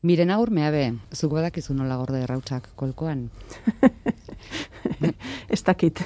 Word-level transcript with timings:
Miren 0.00 0.30
agur 0.32 0.48
meabe, 0.48 0.94
zuk 1.12 1.34
badakizu 1.36 1.74
nola 1.76 1.98
gorde 2.00 2.22
errautsak 2.24 2.70
kolkoan? 2.72 3.26
ez 5.54 5.60
dakit. 5.66 6.00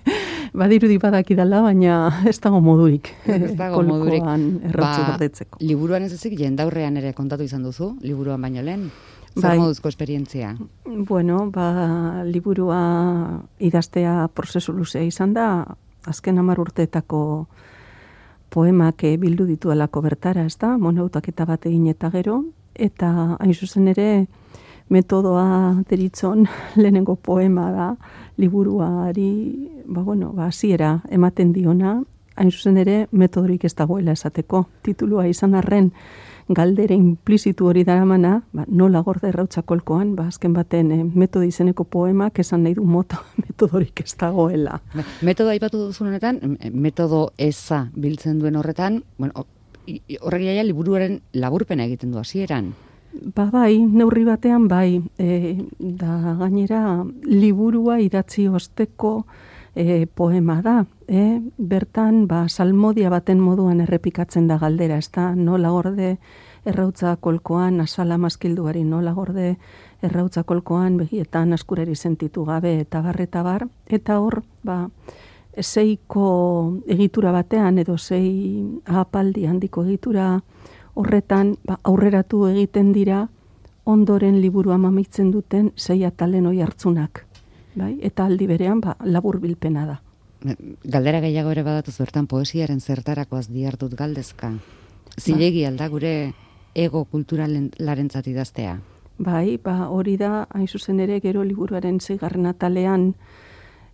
Badirudi 0.60 0.96
badakidala, 0.98 1.60
baina 1.62 1.98
ez 2.26 2.40
dago 2.42 2.58
modurik. 2.58 3.12
Ez 3.30 3.52
dago 3.54 3.84
modurik. 3.86 4.26
Ba, 4.74 5.14
liburuan 5.62 6.08
ez 6.08 6.10
ezik, 6.16 6.34
jendaurrean 6.40 6.98
ere 6.98 7.14
kontatu 7.14 7.46
izan 7.46 7.62
duzu, 7.62 7.92
liburuan 8.02 8.42
baino 8.42 8.66
lehen? 8.66 8.88
Zer 9.36 9.52
bai. 9.52 9.56
moduzko 9.62 9.94
esperientzia? 9.94 10.56
Bueno, 11.06 11.44
ba, 11.54 12.24
liburua 12.26 12.82
idaztea 13.62 14.26
prozesu 14.34 14.74
luzea 14.74 15.06
izan 15.06 15.38
da, 15.38 15.48
azken 16.10 16.42
amar 16.42 16.58
urteetako 16.66 17.22
poemak 18.50 19.04
eh, 19.06 19.16
bildu 19.22 19.46
ditu 19.46 19.70
alako 19.70 20.02
bertara, 20.02 20.48
ez 20.50 20.58
da? 20.58 20.74
Monautak 20.80 21.28
eta 21.30 21.46
bat 21.46 21.70
egin 21.70 21.86
eta 21.94 22.10
gero, 22.10 22.40
eta 22.78 23.36
hain 23.40 23.54
zuzen 23.54 23.88
ere, 23.88 24.26
metodoa 24.88 25.82
deritzon 25.90 26.46
lehenengo 26.80 27.16
poema 27.16 27.70
da, 27.72 27.88
liburuari, 28.36 29.32
ba, 29.86 30.02
bueno, 30.02 30.32
ba, 30.32 30.50
ziera 30.52 31.00
ematen 31.10 31.52
diona, 31.52 31.98
hain 32.36 32.52
zuzen 32.52 32.76
ere, 32.76 33.06
metodorik 33.12 33.64
ez 33.64 33.74
dagoela 33.74 34.12
esateko. 34.12 34.66
Titulua 34.84 35.26
izan 35.26 35.54
arren, 35.56 35.90
galdere 36.48 36.94
implizitu 36.94 37.66
hori 37.66 37.82
dara 37.84 38.04
mana, 38.06 38.36
ba, 38.52 38.64
nola 38.68 39.00
gorde 39.02 39.30
errautzakolkoan, 39.32 40.14
ba, 40.18 40.28
azken 40.30 40.54
baten 40.54 40.92
eh, 40.94 41.02
metodo 41.02 41.46
izeneko 41.46 41.84
poemak 41.90 42.38
esan 42.38 42.62
nahi 42.62 42.76
du 42.76 42.84
moto 42.84 43.18
metodorik 43.42 44.04
ez 44.04 44.14
dagoela. 44.20 44.80
Metodo 45.26 45.50
aipatu 45.50 45.86
duzun 45.88 46.12
honetan, 46.12 46.58
metodo 46.72 47.30
eza 47.38 47.86
biltzen 47.96 48.38
duen 48.38 48.56
horretan, 48.56 49.02
bueno, 49.18 49.46
horrek 50.20 50.44
jaia 50.48 50.64
liburuaren 50.66 51.20
laburpena 51.34 51.86
egiten 51.86 52.12
du 52.12 52.18
hasieran. 52.18 52.74
Ba 53.34 53.46
bai, 53.52 53.78
neurri 53.80 54.24
batean 54.26 54.66
bai, 54.68 55.00
e, 55.18 55.56
da 55.78 56.36
gainera 56.40 57.04
liburua 57.24 58.00
idatzi 58.04 58.46
osteko 58.48 59.24
e, 59.74 60.06
poema 60.06 60.60
da. 60.62 60.84
E, 61.08 61.40
bertan, 61.56 62.26
ba, 62.26 62.46
salmodia 62.48 63.10
baten 63.10 63.40
moduan 63.40 63.80
errepikatzen 63.84 64.48
da 64.50 64.58
galdera, 64.58 64.98
ez 64.98 65.08
da, 65.14 65.30
nola 65.34 65.70
gorde 65.70 66.16
errautza 66.66 67.14
kolkoan, 67.22 67.80
asala 67.80 68.18
maskilduari 68.18 68.82
nola 68.84 69.12
gorde 69.14 69.54
errautza 70.02 70.42
kolkoan, 70.42 70.96
begietan 70.98 71.54
askurari 71.54 71.94
sentitu 71.94 72.44
gabe 72.44 72.80
eta 72.80 73.00
barreta 73.04 73.44
bar, 73.46 73.68
eta 73.86 74.18
hor, 74.20 74.42
ba, 74.66 74.86
zeiko 75.62 76.82
egitura 76.86 77.32
batean, 77.32 77.78
edo 77.78 77.96
zei 77.98 78.64
apaldi 78.86 79.46
handiko 79.46 79.84
egitura, 79.84 80.40
horretan 80.94 81.56
ba, 81.64 81.78
aurreratu 81.84 82.46
egiten 82.48 82.92
dira 82.92 83.26
ondoren 83.86 84.40
liburu 84.40 84.72
amamitzen 84.74 85.30
duten 85.30 85.70
sei 85.76 86.02
atalen 86.04 86.46
oi 86.46 86.60
hartzunak. 86.60 87.24
Bai? 87.76 87.98
Eta 88.02 88.26
aldi 88.26 88.48
berean 88.48 88.80
ba, 88.80 88.96
labur 89.04 89.38
bilpena 89.40 89.86
da. 89.86 90.00
Galdera 90.84 91.20
gehiago 91.20 91.52
ere 91.52 91.62
badatu 91.66 91.92
zuertan 91.92 92.26
poesiaren 92.26 92.80
zertarakoaz 92.80 93.46
diartut 93.48 93.94
galdezka. 93.96 94.52
Zilegi 95.16 95.62
ba. 95.62 95.68
alda 95.68 95.88
gure 95.88 96.12
ego 96.74 97.04
kulturalen 97.04 97.70
larentzat 97.78 98.26
idaztea. 98.28 98.76
Bai, 99.18 99.56
ba, 99.62 99.88
hori 99.88 100.18
da, 100.20 100.46
hain 100.52 100.68
zuzen 100.68 101.00
ere, 101.00 101.20
gero 101.24 101.44
liburuaren 101.44 102.00
zeigarren 102.00 102.46
atalean, 102.46 103.14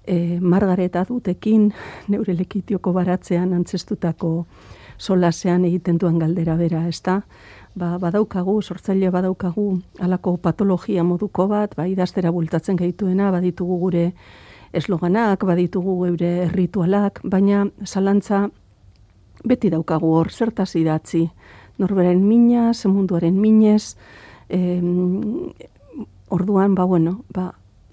e, 0.07 0.39
margareta 0.41 1.05
dutekin, 1.09 1.73
neure 2.09 2.35
lekitioko 2.37 2.93
baratzean 2.93 3.53
antzestutako 3.53 4.47
solasean 4.99 5.65
egiten 5.65 5.99
duen 5.99 6.19
galdera 6.19 6.57
bera, 6.57 6.87
ez 6.89 7.01
da? 7.03 7.23
Ba, 7.75 7.97
badaukagu, 7.99 8.59
sortzaile 8.63 9.11
badaukagu, 9.11 9.67
alako 10.01 10.37
patologia 10.37 11.05
moduko 11.05 11.49
bat, 11.49 11.75
ba, 11.77 11.87
idaztera 11.89 12.31
bultatzen 12.31 12.77
gaituena, 12.77 13.31
baditugu 13.33 13.79
gure 13.81 14.11
esloganak, 14.77 15.45
baditugu 15.49 15.97
gure 16.03 16.33
ritualak, 16.53 17.23
baina 17.25 17.65
zalantza 17.85 18.49
beti 19.49 19.71
daukagu 19.73 20.13
hor, 20.15 20.31
zertaz 20.31 20.75
idatzi, 20.77 21.25
norberen 21.81 22.21
mina, 22.29 22.73
semunduaren 22.75 23.41
minez, 23.41 23.97
em, 24.49 25.51
orduan, 26.29 26.75
ba, 26.75 26.85
bueno, 26.85 27.25
ba, 27.33 27.53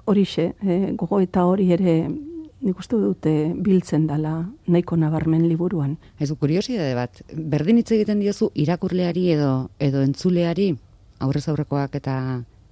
horixe, 0.09 0.53
eh, 0.66 0.92
gogo 0.97 1.20
eta 1.22 1.46
hori 1.46 1.70
ere 1.75 1.96
nik 2.59 2.80
uste 2.81 2.97
dute 3.00 3.53
biltzen 3.56 4.08
dala 4.08 4.34
nahiko 4.68 4.97
nabarmen 5.00 5.46
liburuan. 5.47 5.96
Ez 6.20 6.31
kuriosidade 6.34 6.96
bat, 6.97 7.22
berdin 7.34 7.80
hitz 7.80 7.92
egiten 7.96 8.19
diozu 8.19 8.50
irakurleari 8.56 9.30
edo 9.36 9.69
edo 9.80 10.02
entzuleari 10.03 10.74
aurrez 11.19 11.48
aurrekoak 11.52 11.96
eta 12.02 12.16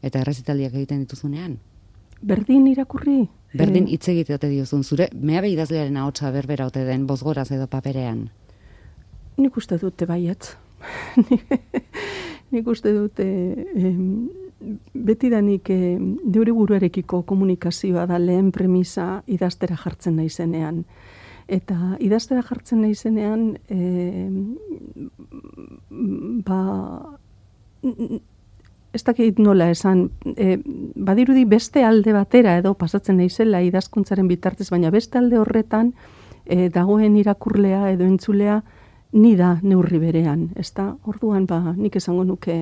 eta 0.03 0.21
errezitaldiak 0.21 0.75
egiten 0.75 1.05
dituzunean? 1.05 1.57
Berdin 2.21 2.67
irakurri? 2.67 3.27
Berdin 3.57 3.87
eh, 3.87 3.95
hitz 3.95 4.09
egite 4.11 4.49
diozun 4.49 4.83
zure, 4.83 5.09
mea 5.13 5.41
behi 5.41 5.53
idazlearen 5.55 5.97
ahotsa 5.97 6.31
berbera 6.31 6.67
ote 6.67 6.83
den 6.85 7.07
bozgoraz 7.07 7.49
edo 7.51 7.67
paperean? 7.71 8.27
Nik 9.37 9.57
uste 9.57 9.77
dute 9.77 10.05
baietz. 10.09 10.55
nik 12.53 12.67
uste 12.67 12.93
dute 12.93 13.27
beti 13.77 14.46
danik 15.31 15.69
e, 15.69 15.97
deure 16.23 16.51
buruarekiko 16.51 17.21
komunikazioa 17.23 18.05
da 18.07 18.17
lehen 18.19 18.51
premisa 18.51 19.23
idaztera 19.27 19.75
jartzen 19.75 20.15
naizenean. 20.15 20.83
Eta 21.47 21.95
idaztera 21.99 22.41
jartzen 22.43 22.81
naizenean 22.81 23.57
e, 23.69 24.29
ba 26.43 26.61
ez 28.97 29.03
dakit 29.03 29.39
nola 29.39 29.69
esan, 29.69 30.09
e, 30.35 30.57
badirudi 30.95 31.45
beste 31.45 31.83
alde 31.85 32.13
batera 32.15 32.57
edo 32.57 32.73
pasatzen 32.73 33.19
naizela 33.21 33.61
idazkuntzaren 33.61 34.27
bitartez, 34.27 34.69
baina 34.73 34.89
beste 34.91 35.19
alde 35.19 35.37
horretan 35.37 35.93
e, 36.45 36.69
dagoen 36.73 37.17
irakurlea 37.19 37.91
edo 37.91 38.07
entzulea 38.07 38.61
ni 39.13 39.35
da 39.35 39.57
neurri 39.61 39.99
berean, 40.01 40.49
ez 40.55 40.71
da? 40.73 40.89
Orduan 41.05 41.45
ba, 41.45 41.75
nik 41.77 41.95
esango 41.95 42.25
nuke 42.25 42.57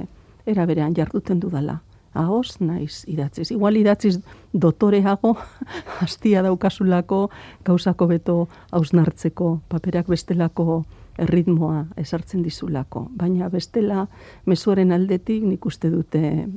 era 0.46 0.66
berean 0.66 0.94
jarduten 0.98 1.40
dudala. 1.40 1.80
Ahoz, 2.16 2.58
naiz 2.59 3.03
idatziz. 3.12 3.52
Igual 3.52 3.76
idatziz 3.78 4.20
dotoreago, 4.53 5.36
hastia 6.02 6.42
daukasulako, 6.46 7.30
gauzako 7.66 8.08
beto 8.08 8.38
hausnartzeko, 8.72 9.59
paperak 9.70 10.08
bestelako 10.08 10.84
erritmoa 11.20 11.86
esartzen 12.00 12.44
dizulako. 12.44 13.09
Baina 13.16 13.50
bestela, 13.50 14.08
mesuaren 14.46 14.92
aldetik 14.96 15.44
nik 15.44 15.66
uste 15.66 15.92
dute 15.92 16.48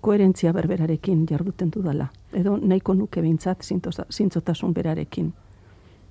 koherentzia 0.00 0.52
berberarekin 0.56 1.26
jarduten 1.28 1.70
dudala. 1.72 2.08
Edo 2.32 2.56
nahiko 2.56 2.94
nuke 2.94 3.20
behintzat 3.20 3.64
zintzotasun 3.64 4.74
berarekin. 4.74 5.32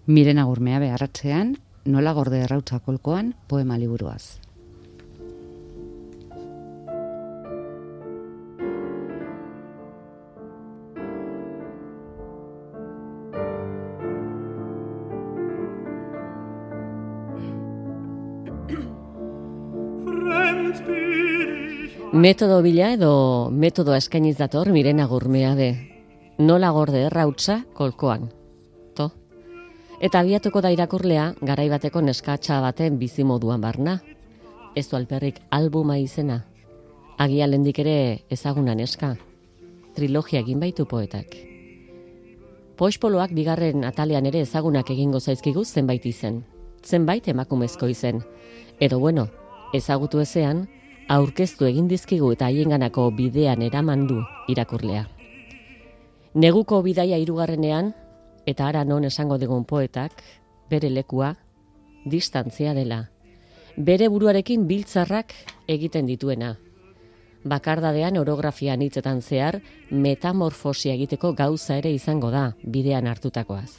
Miren 0.09 0.39
agurmea 0.41 0.79
beharratzean, 0.81 1.55
nola 1.85 2.13
gorde 2.13 2.43
errautzakolkoan 2.45 3.33
poema 3.47 3.77
liburuaz. 3.77 4.39
Metodo 22.19 22.61
bila 22.61 22.89
edo 22.91 23.47
metodo 23.49 23.93
eskainiz 23.95 24.35
dator 24.35 24.73
mirena 24.75 25.05
gurmea 25.07 25.53
de. 25.55 25.69
Nola 26.37 26.69
gorde 26.75 27.05
errautza 27.07 27.61
kolkoan. 27.73 28.25
To. 28.97 29.05
Eta 30.03 30.19
abiatuko 30.19 30.59
da 30.59 30.67
irakurlea 30.75 31.29
garaibateko 31.39 32.01
neskatxa 32.03 32.57
baten 32.59 32.97
bizi 32.99 33.23
moduan 33.23 33.61
barna. 33.63 33.93
Ez 34.75 34.89
du 34.89 34.97
alperrik 34.97 35.39
albuma 35.49 35.95
izena. 35.97 36.41
Agia 37.17 37.47
lendik 37.47 37.79
ere 37.79 38.25
ezaguna 38.29 38.75
neska. 38.75 39.13
Trilogia 39.95 40.41
egin 40.43 40.59
baitu 40.59 40.83
poetak. 40.91 41.37
Poispoloak 42.75 43.31
bigarren 43.31 43.87
atalean 43.87 44.27
ere 44.27 44.41
ezagunak 44.43 44.91
egingo 44.91 45.21
zaizkigu 45.23 45.63
zenbait 45.63 46.03
izen. 46.05 46.43
Zenbait 46.83 47.31
emakumezko 47.31 47.87
izen. 47.87 48.19
Edo 48.77 48.99
bueno, 48.99 49.29
ezagutu 49.71 50.19
ezean, 50.19 50.67
aurkeztu 51.09 51.65
egin 51.65 51.87
dizkigu 51.89 52.29
eta 52.35 52.47
haienganako 52.51 53.07
bidean 53.17 53.63
eramandu 53.65 54.21
irakurlea. 54.53 55.07
Neguko 56.37 56.83
bidaia 56.85 57.17
hirugarrenean 57.17 57.93
eta 58.45 58.67
ara 58.69 58.83
non 58.85 59.07
esango 59.09 59.39
dugun 59.41 59.65
poetak 59.65 60.21
bere 60.69 60.91
lekua 60.93 61.33
distantzia 62.05 62.75
dela. 62.77 63.07
Bere 63.75 64.09
buruarekin 64.09 64.67
biltzarrak 64.69 65.33
egiten 65.67 66.05
dituena. 66.05 66.55
Bakardadean 67.43 68.19
orografian 68.19 68.81
hitzetan 68.85 69.21
zehar 69.21 69.61
metamorfosia 69.89 70.93
egiteko 70.93 71.33
gauza 71.33 71.77
ere 71.81 71.91
izango 71.95 72.29
da 72.29 72.51
bidean 72.61 73.07
hartutakoaz. 73.07 73.71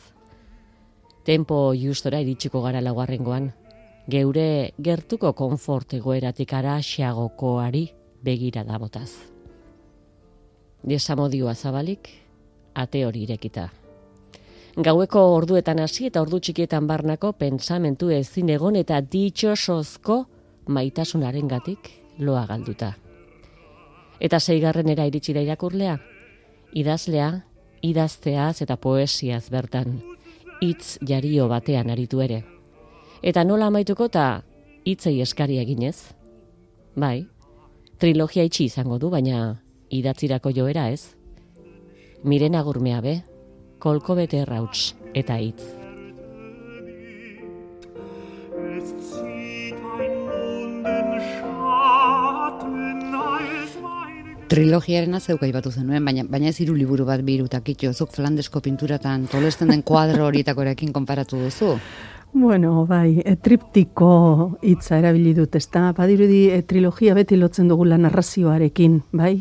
Tempo 1.22 1.74
justora 1.78 2.18
iritsiko 2.24 2.62
gara 2.64 2.80
laugarrengoan 2.80 3.52
geure 4.08 4.72
gertuko 4.78 5.32
konfort 5.32 5.94
egoeratik 5.94 6.52
araxiagokoari 6.52 7.88
begira 8.22 8.64
da 8.64 8.78
botaz. 8.78 9.10
Desamodioa 10.82 11.54
zabalik, 11.54 12.08
ate 12.74 13.04
hori 13.04 13.24
irekita. 13.26 13.68
Gaueko 14.80 15.22
orduetan 15.34 15.80
hasi 15.82 16.06
eta 16.06 16.22
ordu 16.22 16.38
txikietan 16.40 16.86
barnako 16.86 17.32
pentsamentu 17.32 18.10
ezin 18.14 18.48
egon 18.54 18.76
eta 18.76 19.00
ditxosozko 19.02 20.24
maitasunaren 20.68 21.48
gatik 21.48 21.90
loa 22.18 22.46
galduta. 22.46 22.94
Eta 24.20 24.38
zeigarrenera 24.38 25.06
iritsi 25.08 25.34
da 25.34 25.42
irakurlea, 25.42 25.98
idazlea, 26.76 27.30
idazteaz 27.82 28.62
eta 28.62 28.76
poesiaz 28.76 29.48
bertan, 29.50 29.98
hitz 30.60 30.98
jario 31.06 31.48
batean 31.48 31.90
aritu 31.90 32.20
ere. 32.20 32.44
Eta 33.20 33.42
nola 33.44 33.66
amaituko 33.68 34.06
eta 34.08 34.40
hitzei 34.88 35.18
eskari 35.20 35.58
eginez? 35.60 36.14
Bai, 36.96 37.26
trilogia 38.00 38.46
itxi 38.48 38.64
izango 38.70 38.96
du, 38.98 39.10
baina 39.12 39.58
idatzirako 39.92 40.54
joera 40.56 40.86
ez? 40.88 41.12
Miren 42.24 42.56
agurmea 42.56 43.02
be, 43.04 43.18
kolko 43.78 44.16
bete 44.16 44.40
errauts 44.40 44.94
eta 45.12 45.36
hitz. 45.36 45.60
Trilogiaren 54.50 55.14
azeuka 55.14 55.46
ibatu 55.46 55.70
zenuen, 55.70 56.02
baina, 56.08 56.24
baina 56.24 56.48
ez 56.48 56.56
hiru 56.58 56.72
liburu 56.74 57.04
bat 57.06 57.20
birutak 57.22 57.68
itxo, 57.70 57.92
zuk 57.92 58.16
flandesko 58.16 58.64
pinturatan 58.64 59.28
tolesten 59.30 59.68
den 59.70 59.84
kuadro 59.86 60.24
horietakorekin 60.26 60.96
konparatu 60.96 61.38
duzu? 61.44 61.76
Bueno, 62.32 62.86
bai, 62.86 63.20
e, 63.24 63.34
triptiko 63.34 64.58
hitza 64.62 65.00
erabili 65.00 65.32
dut, 65.34 65.56
ezta? 65.58 65.88
Badirudi 65.96 66.44
e, 66.54 66.60
trilogia 66.62 67.16
beti 67.18 67.34
lotzen 67.34 67.66
dugula 67.66 67.98
narrazioarekin, 67.98 69.00
bai? 69.18 69.32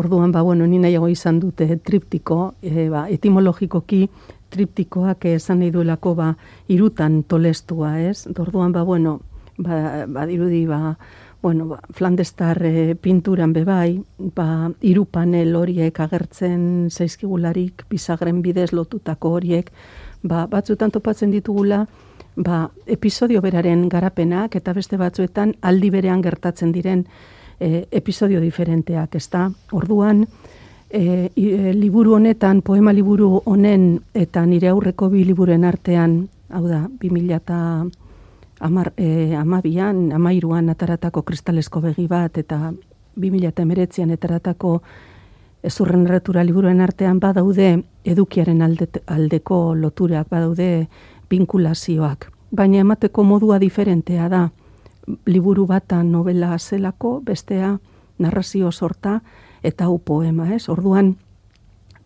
Orduan 0.00 0.32
ba 0.32 0.40
bueno, 0.40 0.64
ni 0.66 0.78
nahiago 0.80 1.10
izan 1.12 1.40
dute 1.40 1.68
triptiko, 1.76 2.54
e, 2.62 2.88
ba, 2.88 3.04
etimologikoki 3.12 4.06
triptikoak 4.50 5.28
esan 5.34 5.60
nahi 5.60 5.70
duelako 5.70 6.14
ba 6.16 6.30
hirutan 6.68 7.22
tolestua, 7.28 7.98
ez? 8.00 8.24
Orduan 8.32 8.72
ba 8.72 8.88
bueno, 8.88 9.20
ba 9.58 10.06
badirudi 10.08 10.64
ba 10.66 10.96
bueno, 11.42 11.68
ba, 11.68 11.82
Flandestar 11.92 12.64
e, 12.64 12.94
pinturan 12.96 13.52
be 13.52 13.64
bai, 13.68 14.00
ba 14.16 14.70
hiru 14.80 15.04
panel 15.04 15.56
horiek 15.60 16.00
agertzen 16.00 16.88
zaizkigularik 16.88 17.84
bizagren 17.90 18.40
bidez 18.40 18.72
lotutako 18.72 19.36
horiek, 19.36 19.68
ba 20.22 20.46
batzuetan 20.46 20.90
topatzen 20.90 21.36
ditugula 21.36 21.86
ba, 22.42 22.70
episodio 22.86 23.40
beraren 23.44 23.88
garapenak 23.88 24.56
eta 24.56 24.72
beste 24.72 24.96
batzuetan 25.00 25.54
aldi 25.62 25.90
berean 25.90 26.22
gertatzen 26.24 26.72
diren 26.72 27.04
e, 27.60 27.86
episodio 27.90 28.40
diferenteak, 28.40 29.14
ezta? 29.14 29.48
Orduan, 29.76 30.24
e, 30.88 31.30
e, 31.36 31.72
liburu 31.76 32.16
honetan, 32.16 32.62
poema 32.62 32.92
liburu 32.96 33.42
honen 33.44 34.00
eta 34.14 34.44
nire 34.46 34.72
aurreko 34.72 35.10
bi 35.12 35.24
liburen 35.24 35.64
artean, 35.64 36.22
hau 36.48 36.64
da, 36.66 36.86
2000 37.02 37.36
eta 37.36 37.60
amar, 38.60 38.92
e, 38.96 39.36
amabian, 39.36 40.10
amairuan 40.16 40.72
ataratako 40.72 41.22
kristalesko 41.22 41.80
begi 41.84 42.08
bat 42.08 42.38
eta 42.38 42.72
2000 43.20 43.52
eta 43.52 43.62
emeretzian 43.62 44.10
ataratako 44.16 44.80
ezurren 45.62 46.06
erretura 46.06 46.42
liburuen 46.44 46.80
artean 46.80 47.18
badaude 47.20 47.74
edukiaren 48.08 48.62
aldeko 48.64 49.74
loturak, 49.76 50.30
badaude 50.30 50.88
binkulazioak. 51.30 52.26
Baina 52.56 52.82
emateko 52.82 53.22
modua 53.22 53.60
diferentea 53.60 54.28
da. 54.28 54.48
Liburu 55.26 55.66
bata 55.66 56.02
novela 56.02 56.58
zelako, 56.58 57.20
bestea 57.24 57.78
narrazio 58.18 58.70
sorta 58.70 59.20
eta 59.62 59.84
hau 59.84 59.98
poema, 59.98 60.48
ez? 60.54 60.68
Orduan, 60.68 61.16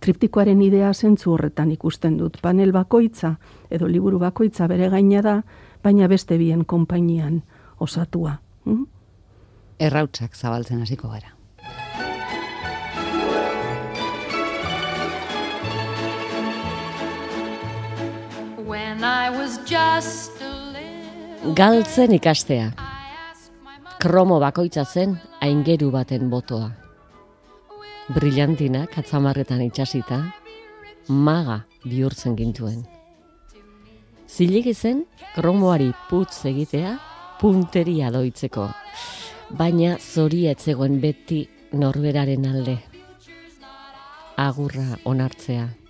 triptikoaren 0.01 0.63
idea 0.63 0.93
zentzu 0.95 1.33
horretan 1.33 1.73
ikusten 1.73 2.19
dut. 2.19 2.39
Panel 2.43 2.73
bakoitza 2.73 3.35
edo 3.71 3.89
liburu 3.89 4.19
bakoitza 4.19 4.69
bere 4.69 4.89
gaina 4.93 5.23
da, 5.23 5.39
baina 5.83 6.09
beste 6.09 6.39
bien 6.39 6.65
konpainian 6.65 7.43
osatua. 7.81 8.39
Hm? 8.65 8.85
Errautzak 9.81 10.37
zabaltzen 10.37 10.83
hasiko 10.83 11.09
gara. 11.09 11.35
Galtzen 21.53 22.15
ikastea. 22.17 22.71
Kromo 24.01 24.39
bakoitza 24.41 24.85
zen 24.89 25.19
aingeru 25.45 25.91
baten 25.93 26.31
botoa. 26.33 26.71
Brillantina 28.15 28.87
katzamarretan 28.95 29.61
itxasita, 29.67 30.23
maga 31.09 31.59
bihurtzen 31.85 32.39
gintuen. 32.41 32.81
Zilegi 34.29 34.73
zen 34.73 35.05
kromoari 35.35 35.93
putz 36.09 36.47
egitea 36.49 36.97
punteria 37.41 38.09
doitzeko, 38.17 38.71
baina 39.53 39.99
zori 40.01 40.47
etzegoen 40.57 41.01
beti 41.05 41.45
norberaren 41.77 42.49
alde. 42.49 42.81
Agurra 44.41 44.95
onartzea 45.05 45.84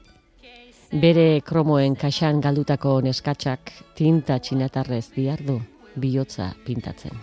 bere 0.95 1.41
kromoen 1.43 1.97
kaxan 1.99 2.39
galdutako 2.39 3.01
neskatxak 3.03 3.73
tinta 3.99 4.37
txinatarrez 4.39 5.09
diardu 5.17 5.57
bihotza 5.99 6.53
pintatzen. 6.67 7.17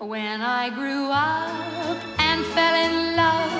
When 0.00 0.42
I 0.42 0.70
grew 0.70 1.06
up 1.10 1.98
and 2.18 2.42
fell 2.54 2.74
in 2.74 3.14
love, 3.14 3.54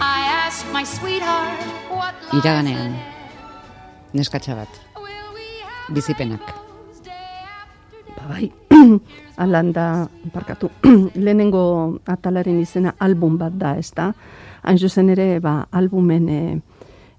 I 0.00 0.46
asked 0.46 0.72
my 0.72 0.84
sweetheart 0.84 1.60
what 1.92 2.14
Iraganean, 2.32 2.96
neskatxa 4.16 4.56
bat, 4.56 4.80
bizipenak. 5.92 6.40
Ba 8.16 8.24
bai, 8.28 8.50
alanda, 9.44 10.08
parkatu, 10.32 10.72
lehenengo 11.24 12.00
atalaren 12.08 12.60
izena 12.60 12.96
album 12.98 13.36
bat 13.36 13.52
da, 13.52 13.76
ez 13.76 13.92
da? 13.92 14.12
Hain 14.64 14.78
zuzen 14.78 15.12
ere, 15.12 15.40
ba, 15.40 15.66
albumen 15.72 16.28
eh, 16.28 16.58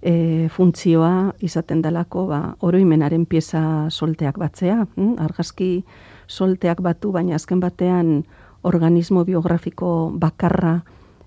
e, 0.02 0.50
funtzioa 0.50 1.34
izaten 1.40 1.82
dalako 1.82 2.26
ba, 2.28 2.42
oroimenaren 2.60 3.26
pieza 3.26 3.90
solteak 3.90 4.40
batzea. 4.42 4.86
Hm? 4.96 5.16
Argazki 5.22 5.84
solteak 6.28 6.82
batu, 6.82 7.12
baina 7.12 7.36
azken 7.36 7.60
batean 7.60 8.24
organismo 8.64 9.26
biografiko 9.26 10.12
bakarra 10.14 10.82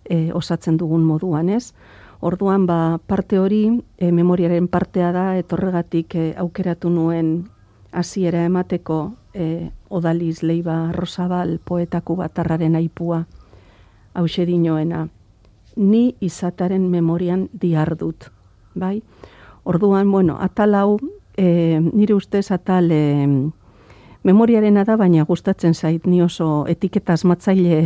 e, 0.04 0.32
osatzen 0.32 0.76
dugun 0.78 1.04
moduan, 1.04 1.48
ez? 1.48 1.72
Orduan, 2.24 2.66
ba, 2.66 2.98
parte 3.06 3.38
hori, 3.38 3.66
e, 3.98 4.10
memoriaren 4.12 4.68
partea 4.68 5.12
da, 5.12 5.24
etorregatik 5.38 6.14
e, 6.14 6.28
aukeratu 6.38 6.90
nuen 6.90 7.34
hasiera 7.92 8.44
emateko 8.44 9.14
e, 9.34 9.70
odaliz 9.88 10.42
leiba 10.42 10.90
rosabal 10.92 11.58
poetaku 11.64 12.16
batarraren 12.16 12.76
aipua 12.76 13.24
hausedinoena. 14.14 15.08
Ni 15.76 16.14
izataren 16.22 16.86
memorian 16.90 17.48
diardut 17.52 18.30
bai? 18.74 19.02
Orduan, 19.64 20.10
bueno, 20.10 20.36
atal 20.40 20.74
hau, 20.74 20.98
e, 21.36 21.80
nire 21.92 22.14
ustez 22.14 22.50
atal 22.52 22.90
e, 22.92 23.26
memoriarena 24.24 24.84
da, 24.84 24.96
baina 24.96 25.24
gustatzen 25.24 25.74
zait 25.74 26.06
ni 26.06 26.22
oso 26.22 26.64
etiketa 26.68 27.12
asmatzaile 27.12 27.84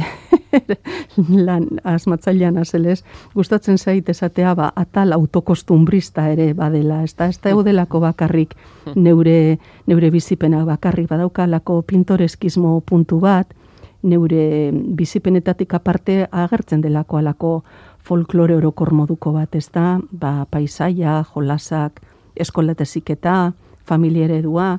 lan 1.49 1.66
asmatzailean 1.85 2.59
azelez, 2.59 3.02
gustatzen 3.35 3.78
zait 3.78 4.09
esatea 4.09 4.54
ba, 4.54 4.73
atal 4.76 5.12
autokostumbrista 5.12 6.28
ere 6.33 6.52
badela, 6.54 7.02
ez 7.02 7.14
da, 7.18 7.28
ez 7.28 7.38
da 7.42 7.50
eudelako 7.50 8.00
bakarrik 8.00 8.54
neure, 8.95 9.59
neure 9.87 10.11
bizipena 10.14 10.64
bakarrik 10.66 11.09
badaukalako 11.11 11.83
pintoreskismo 11.83 12.80
puntu 12.87 13.21
bat, 13.21 13.54
neure 14.02 14.71
bizipenetatik 14.73 15.75
aparte 15.75 16.26
agertzen 16.31 16.81
delako 16.81 17.19
alako 17.19 17.52
folklore 17.99 18.57
orokor 18.57 18.93
moduko 18.93 19.33
bat, 19.33 19.55
ez 19.55 19.69
da, 19.75 19.99
ba, 20.11 20.47
paisaia, 20.50 21.25
jolasak, 21.35 22.00
eskolateziketa, 22.38 23.37
eta 23.50 23.69
familia 23.88 24.28
eredua, 24.28 24.78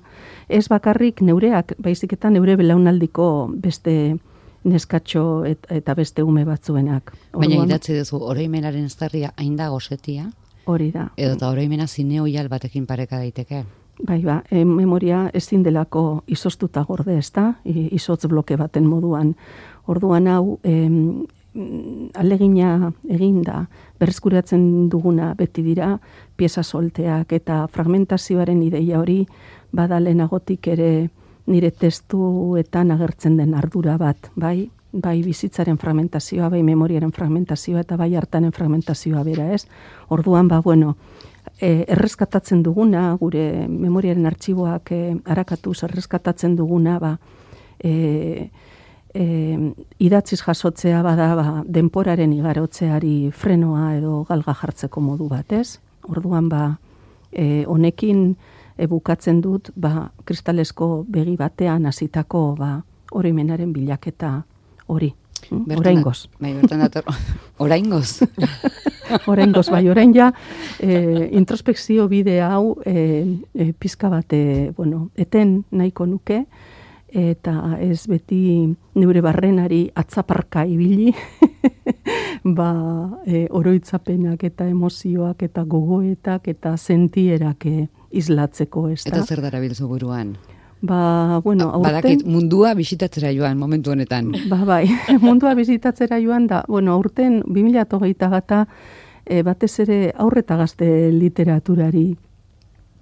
ez 0.49 0.67
bakarrik 0.71 1.23
neureak, 1.25 1.75
baizik 1.81 2.13
eta 2.17 2.31
neure 2.33 2.55
belaunaldiko 2.59 3.49
beste 3.53 3.95
neskatxo 4.69 5.23
eta 5.47 5.95
beste 5.95 6.23
ume 6.23 6.43
batzuenak. 6.47 7.13
Orduan, 7.33 7.45
Baina 7.45 7.65
idatzi 7.69 7.95
duzu, 7.97 8.19
oroimenaren 8.33 8.87
estarria 8.89 9.33
hain 9.37 9.55
da 9.59 9.69
gozetia? 9.73 10.29
Hori 10.69 10.91
da. 10.93 11.09
Edo 11.17 11.37
eta 11.37 11.49
oroimena 11.49 11.87
zineo 11.87 12.25
batekin 12.49 12.85
pareka 12.85 13.17
daiteke? 13.17 13.63
Bai, 14.07 14.21
ba, 14.23 14.43
e, 14.49 14.63
memoria 14.65 15.29
ezin 15.33 15.63
delako 15.63 16.23
izostuta 16.27 16.85
gorde, 16.87 17.17
ez 17.17 17.31
da, 17.35 17.53
izotz 17.65 18.25
bloke 18.31 18.55
baten 18.55 18.87
moduan. 18.87 19.35
Orduan 19.91 20.27
hau, 20.27 20.59
Mm, 21.59 22.11
alegina 22.13 22.91
eginda 23.09 23.63
berreskuratzen 23.97 24.87
duguna 24.89 25.31
beti 25.33 25.63
dira 25.65 25.95
pieza 26.37 26.61
solteak 26.61 27.33
eta 27.33 27.63
fragmentazioaren 27.73 28.61
ideia 28.61 28.99
hori 29.01 29.23
badalenagotik 29.73 30.67
ere 30.75 31.09
nire 31.49 31.71
testuetan 31.71 32.93
agertzen 32.93 33.39
den 33.41 33.55
ardura 33.57 33.97
bat, 33.97 34.29
bai? 34.35 34.69
bai 34.91 35.23
bizitzaren 35.25 35.77
fragmentazioa, 35.77 36.49
bai 36.49 36.61
memoriaren 36.65 37.11
fragmentazioa 37.13 37.81
eta 37.81 37.97
bai 37.97 38.13
hartanen 38.15 38.53
fragmentazioa 38.53 39.23
bera, 39.23 39.51
ez? 39.53 39.65
Orduan, 40.09 40.47
ba, 40.47 40.61
bueno, 40.61 40.95
e, 41.57 41.85
erreskatatzen 41.87 42.63
duguna, 42.63 43.13
gure 43.19 43.67
memoriaren 43.67 44.25
artxiboak 44.29 44.91
e, 44.91 45.01
arakatuz 45.25 45.83
erreskatatzen 45.87 46.55
duguna, 46.55 46.97
ba, 46.99 47.13
e, 47.79 48.49
e, 49.13 49.25
idatziz 49.99 50.41
jasotzea 50.41 51.01
bada 51.03 51.33
ba, 51.35 51.47
denporaren 51.65 52.33
igarotzeari 52.33 53.31
frenoa 53.31 53.93
edo 53.97 54.23
galga 54.29 54.55
jartzeko 54.61 55.01
modu 55.01 55.29
bat, 55.31 55.51
ez? 55.53 55.79
Orduan, 56.09 56.49
ba, 56.49 56.63
e, 57.31 57.65
honekin 57.67 58.35
ebukatzen 58.79 59.41
dut, 59.43 59.71
ba, 59.75 60.09
kristalesko 60.25 61.05
begi 61.09 61.35
batean 61.37 61.85
hasitako 61.89 62.43
ba, 62.59 62.77
horimenaren 63.11 63.73
bilaketa 63.73 64.43
hori. 64.87 65.13
Oraingoz. 65.51 66.29
Bai, 66.39 66.53
bertan 66.57 66.83
dator. 66.85 67.05
Oraingoz. 67.63 68.19
Oraingoz, 69.31 69.69
bai, 69.73 69.87
orain 69.89 70.13
ja, 70.13 70.29
e, 70.79 71.29
introspekzio 71.33 72.07
bide 72.07 72.39
hau 72.45 72.75
e, 72.85 73.25
e, 73.53 73.71
pizka 73.73 74.09
bate, 74.09 74.71
bueno, 74.77 75.09
eten 75.17 75.63
nahiko 75.71 76.05
nuke, 76.05 76.43
eta 77.09 77.79
ez 77.81 78.03
beti 78.05 78.67
neure 79.01 79.23
barrenari 79.25 79.87
atzaparka 79.97 80.65
ibili, 80.69 81.09
ba, 82.59 82.69
e, 83.25 83.47
oroitzapenak 83.49 84.45
eta 84.45 84.69
emozioak 84.69 85.43
eta 85.49 85.65
gogoetak 85.65 86.47
eta 86.53 86.75
sentierak 86.77 87.65
e, 87.65 87.89
izlatzeko, 88.11 88.89
ez 88.93 89.01
da? 89.03 89.15
Eta 89.15 89.25
zer 89.25 89.41
dara 89.41 89.61
bilzu 89.63 89.89
buruan? 89.89 90.35
Ba, 90.81 91.41
bueno, 91.43 91.67
ba, 91.67 91.73
aurten... 91.73 91.91
Badakit, 91.91 92.23
mundua 92.25 92.73
bisitatzera 92.73 93.33
joan 93.35 93.57
momentu 93.59 93.91
honetan. 93.91 94.31
Ba, 94.47 94.63
bai, 94.65 94.85
mundua 95.25 95.53
bisitatzera 95.55 96.21
joan 96.23 96.47
da, 96.47 96.63
bueno, 96.67 96.93
aurten 96.93 97.41
2008 97.45 98.29
bata 98.31 98.65
e, 99.25 99.43
batez 99.43 99.73
ere 99.83 99.99
aurreta 100.15 100.55
gazte 100.57 101.11
literaturari 101.11 102.07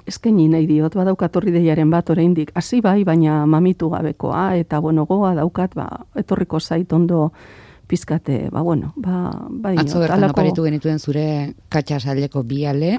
eskaini 0.08 0.48
nahi 0.52 0.66
diot, 0.70 0.96
badaukat 0.96 1.36
horri 1.36 1.52
deiaren 1.52 1.92
bat 1.92 2.10
oraindik. 2.10 2.54
Hasi 2.56 2.80
bai, 2.82 3.02
baina 3.08 3.42
mamitu 3.50 3.90
gabekoa, 3.92 4.56
eta 4.60 4.80
bueno, 4.84 5.06
goa 5.06 5.34
daukat, 5.38 5.76
ba, 5.76 5.88
etorriko 6.16 6.60
zait 6.60 6.94
ondo 6.94 7.32
pizkate, 7.88 8.48
ba, 8.52 8.64
bueno, 8.64 8.94
ba, 8.96 9.32
bai. 9.50 9.76
Atzo 9.80 10.00
bertan 10.00 10.24
alako... 10.24 10.40
aparitu 10.40 10.66
genituen 10.68 11.00
zure 11.00 11.28
katxasaleko 11.72 12.44
biale, 12.48 12.98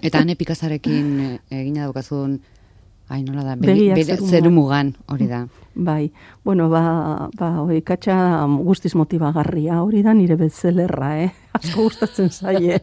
eta 0.00 0.22
hane 0.22 0.38
pikazarekin 0.38 1.10
egina 1.50 1.88
daukazun 1.88 2.38
Ai, 3.10 3.22
nola 3.26 3.42
da, 3.42 3.56
begiak 3.58 4.20
zeru 4.30 4.50
mugan, 4.54 4.94
hori 5.10 5.26
da. 5.26 5.40
Bai, 5.74 6.12
bueno, 6.44 6.68
ba, 6.68 7.30
ba, 7.38 7.62
oi, 7.62 7.78
katxa 7.86 8.42
guztiz 8.66 8.96
motibagarria, 8.98 9.76
hori 9.84 10.00
da 10.02 10.10
nire 10.18 10.34
betzelerra, 10.34 11.10
eh? 11.22 11.28
Asko 11.54 11.84
gustatzen 11.86 12.30
zaie, 12.30 12.80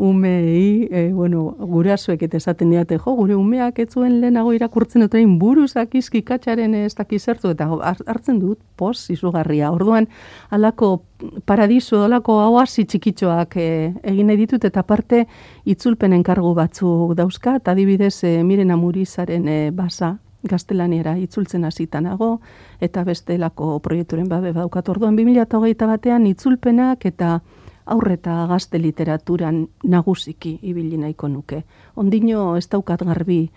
umei, 0.00 0.88
e, 0.88 1.02
bueno, 1.12 1.42
gure 1.60 1.92
azuek 1.92 2.24
eta 2.24 2.40
esaten 2.40 2.72
diate, 2.72 2.96
jo, 2.96 3.14
gure 3.20 3.36
umeak 3.36 3.82
ez 3.84 3.90
zuen 3.92 4.18
lehenago 4.22 4.54
irakurtzen 4.56 5.04
dut, 5.04 5.18
egin 5.20 5.36
buruzak 5.38 5.94
izki 6.00 6.24
katxaren 6.24 6.74
ez 6.80 6.94
dakizertu, 6.96 7.52
eta 7.52 7.68
hartzen 7.84 8.40
dut, 8.40 8.64
pos, 8.80 8.96
izugarria. 9.12 9.68
Orduan, 9.72 10.08
alako 10.48 11.02
paradisu, 11.44 12.00
alako 12.08 12.40
hauasi 12.46 12.88
txikitxoak 12.88 13.60
e, 13.60 13.70
egin 14.08 14.32
nahi 14.32 14.40
ditut, 14.40 14.64
eta 14.64 14.88
parte, 14.88 15.26
itzulpenen 15.68 16.24
kargu 16.24 16.56
batzuk 16.56 17.12
dauzka, 17.20 17.58
eta 17.60 17.76
adibidez, 17.76 18.22
e, 18.24 18.38
miren 18.42 18.72
amurizaren 18.72 19.48
e, 19.48 19.62
basa, 19.76 20.16
gaztelaniera 20.48 21.16
itzultzen 21.16 21.64
hasitanago 21.64 22.40
eta 22.80 23.04
bestelako 23.04 23.78
proiekturen 23.80 24.28
babe 24.28 24.52
badaukat 24.52 24.88
orduan 24.88 25.16
2008 25.16 25.86
batean 25.86 26.26
itzulpenak 26.26 27.06
eta 27.06 27.40
aurreta 27.86 28.46
gazte 28.46 28.78
literaturan 28.78 29.66
nagusiki 29.84 30.58
ibili 30.62 30.96
nahiko 30.98 31.28
nuke. 31.28 31.64
Ondino 31.96 32.56
ez 32.56 32.68
daukat 32.70 33.02
garbi 33.06 33.50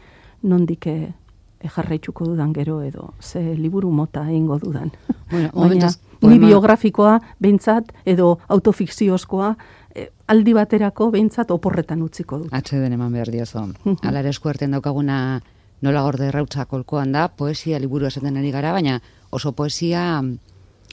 nondike 0.44 1.13
jarraitzuko 1.65 2.25
dudan 2.25 2.54
gero 2.54 2.82
edo 2.84 3.13
ze 3.22 3.56
liburu 3.56 3.92
mota 3.92 4.27
eingo 4.30 4.60
dudan. 4.60 4.92
Bueno, 5.32 5.50
Baina, 5.56 5.89
ni 6.22 6.38
biografikoa 6.39 7.20
behintzat 7.42 7.89
edo 8.06 8.38
autofikziozkoa 8.48 9.56
e, 9.96 10.06
aldi 10.27 10.54
baterako 10.54 11.10
behintzat 11.12 11.50
oporretan 11.51 12.04
utziko 12.06 12.38
dut. 12.44 12.54
Atxe 12.54 12.77
den 12.80 12.94
eman 12.94 13.12
behar 13.12 13.32
diozo. 13.34 13.63
Ala 14.08 14.22
ere 14.22 14.30
eskuarten 14.30 14.77
daukaguna 14.77 15.42
nola 15.86 16.01
gorde 16.06 16.30
errautza 16.32 16.65
kolkoan 16.65 17.13
da, 17.13 17.27
poesia 17.30 17.80
liburu 17.80 18.10
esaten 18.10 18.38
ari 18.42 18.51
gara, 18.51 18.74
baina 18.74 19.00
oso 19.32 19.54
poesia 19.54 20.24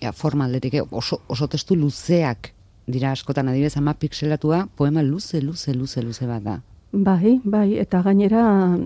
ja, 0.02 0.12
formaldetik, 0.12 0.82
oso, 0.90 1.22
oso 1.28 1.48
testu 1.48 1.76
luzeak 1.78 2.52
dira 2.86 3.12
askotan 3.12 3.48
adibez 3.48 3.76
ama 3.78 3.94
pixelatua, 3.94 4.66
poema 4.76 5.02
luze, 5.02 5.40
luze, 5.42 5.74
luze, 5.74 6.02
luze 6.02 6.26
bat 6.26 6.42
da. 6.42 6.60
Bai, 6.92 7.38
bai, 7.44 7.78
eta 7.80 8.02
gainera 8.04 8.42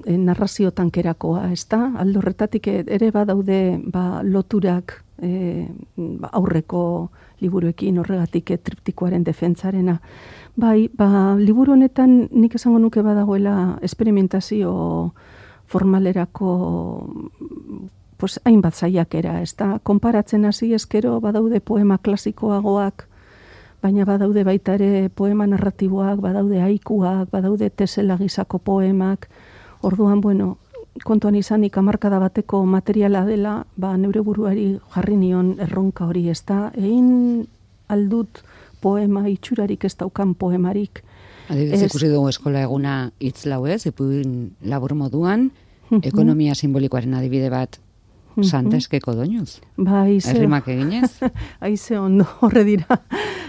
e, 0.07 0.15
narrazio 0.15 0.71
tankerakoa, 0.71 1.49
ez 1.51 1.65
da? 1.67 1.89
Aldorretatik 1.99 2.69
ere 2.71 3.11
badaude 3.11 3.81
ba, 3.83 4.23
loturak 4.23 5.01
e, 5.19 5.67
ba, 5.97 6.31
aurreko 6.39 6.83
liburuekin 7.43 7.99
horregatik 7.99 8.53
triptikoaren 8.63 9.25
defentzarena. 9.27 9.99
Bai, 10.55 10.87
ba, 10.95 11.35
liburu 11.41 11.75
honetan 11.75 12.29
nik 12.31 12.55
esango 12.55 12.79
nuke 12.79 13.03
badagoela 13.03 13.81
esperimentazio 13.83 14.71
formalerako 15.67 16.51
pues, 18.17 18.41
hainbat 18.45 18.75
zaiakera, 18.75 19.41
ez 19.43 19.55
da, 19.59 19.79
konparatzen 19.83 20.45
hasi 20.45 20.73
eskero 20.75 21.21
badaude 21.21 21.61
poema 21.61 21.99
klasikoagoak, 21.99 23.07
baina 23.83 24.05
badaude 24.09 24.45
baita 24.45 24.77
ere 24.79 25.09
poema 25.15 25.47
narratiboak, 25.47 26.21
badaude 26.21 26.61
haikuak, 26.63 27.31
badaude 27.31 27.71
tesela 27.71 28.17
gizako 28.19 28.59
poemak, 28.59 29.29
orduan, 29.83 30.21
bueno, 30.21 30.57
kontuan 31.05 31.35
izanik 31.37 31.77
amarkada 31.77 32.19
bateko 32.19 32.65
materiala 32.65 33.25
dela, 33.27 33.59
ba, 33.77 33.97
neure 33.97 34.23
buruari 34.25 34.69
jarri 34.95 35.17
nion 35.21 35.57
erronka 35.61 36.07
hori, 36.07 36.29
ez 36.33 36.41
da, 36.49 36.71
egin 36.77 37.47
aldut 37.89 38.43
poema 38.81 39.27
itxurarik 39.29 39.85
ez 39.85 39.95
daukan 39.99 40.35
poemarik, 40.35 41.03
Adibidez, 41.49 41.83
ikusi 41.87 42.11
dugu 42.11 42.29
eskola 42.29 42.63
eguna 42.67 42.97
hitz 43.23 43.47
lau 43.47 43.65
ez, 43.67 43.85
ipuin 43.87 44.57
labur 44.67 44.97
moduan, 44.99 45.51
ekonomia 46.03 46.55
simbolikoaren 46.59 47.15
adibide 47.15 47.51
bat 47.51 47.79
santeskeko 48.43 49.15
doinuz. 49.17 49.61
Ba, 49.77 50.03
aize. 50.05 50.31
Errimak 50.35 50.69
eginez. 50.69 51.15
aize 51.67 51.99
ondo 51.99 52.27
horre 52.41 52.65
dira. 52.67 53.01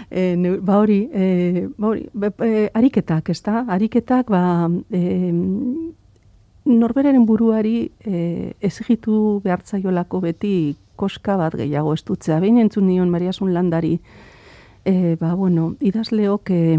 E, 0.08 0.36
ba 0.64 0.78
hori, 0.80 1.02
e, 1.12 1.66
ba 1.76 1.90
hori, 1.90 2.06
e, 2.46 2.70
ariketak, 2.72 3.28
ez 3.34 3.42
da? 3.44 3.64
Ariketak, 3.68 4.30
ba, 4.32 4.70
e, 4.90 5.32
norberaren 6.68 7.24
buruari 7.26 7.90
e, 8.04 8.54
ezigitu 8.60 9.40
behartzaiolako 9.44 10.22
beti 10.24 10.54
koska 10.96 11.36
bat 11.40 11.56
gehiago 11.58 11.92
estutzea. 11.96 12.40
Behin 12.40 12.58
entzun 12.62 12.88
nion 12.88 13.10
Mariasun 13.12 13.52
landari, 13.54 13.98
e, 14.84 15.16
ba, 15.20 15.34
bueno, 15.34 15.74
idazleok, 15.80 16.50
e, 16.50 16.78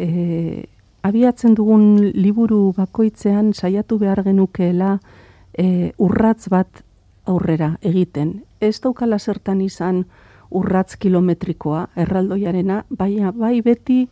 e, 0.00 0.64
abiatzen 1.02 1.54
dugun 1.54 2.12
liburu 2.14 2.72
bakoitzean 2.76 3.52
saiatu 3.54 3.98
behar 4.00 4.24
genukeela 4.24 4.98
e, 5.52 5.92
urratz 5.98 6.48
bat 6.52 6.82
aurrera 7.28 7.74
egiten. 7.82 8.40
Ez 8.60 8.80
daukala 8.80 9.18
zertan 9.18 9.60
izan 9.60 10.04
urratz 10.50 10.96
kilometrikoa 10.98 11.86
erraldoiarena, 12.04 12.84
baina 12.90 13.32
bai 13.32 13.60
beti 13.62 14.02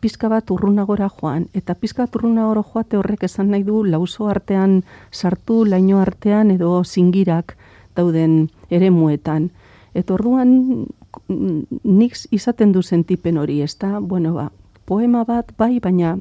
pizka 0.00 0.28
bat 0.30 0.50
urrunagora 0.50 1.08
joan. 1.20 1.48
Eta 1.54 1.74
pizka 1.74 2.06
bat 2.06 2.18
urrunagora 2.18 2.64
joate 2.72 2.98
horrek 2.98 3.24
esan 3.28 3.50
nahi 3.52 3.64
du 3.66 3.82
lauzo 3.84 4.28
artean 4.28 4.82
sartu, 5.12 5.64
laino 5.64 6.00
artean 6.02 6.50
edo 6.54 6.82
zingirak 6.84 7.56
dauden 7.96 8.48
ere 8.70 8.90
muetan. 8.90 9.50
Eta 9.94 10.14
orduan 10.14 10.86
nik 11.28 12.16
izaten 12.30 12.72
du 12.72 12.82
sentipen 12.82 13.38
hori, 13.38 13.62
ez 13.62 13.74
da, 13.80 13.98
bueno 13.98 14.34
ba, 14.34 14.50
poema 14.88 15.24
bat, 15.28 15.52
bai, 15.58 15.76
baina 15.84 16.16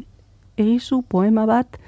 egizu 0.59 1.01
poema 1.07 1.45
bat 1.47 1.79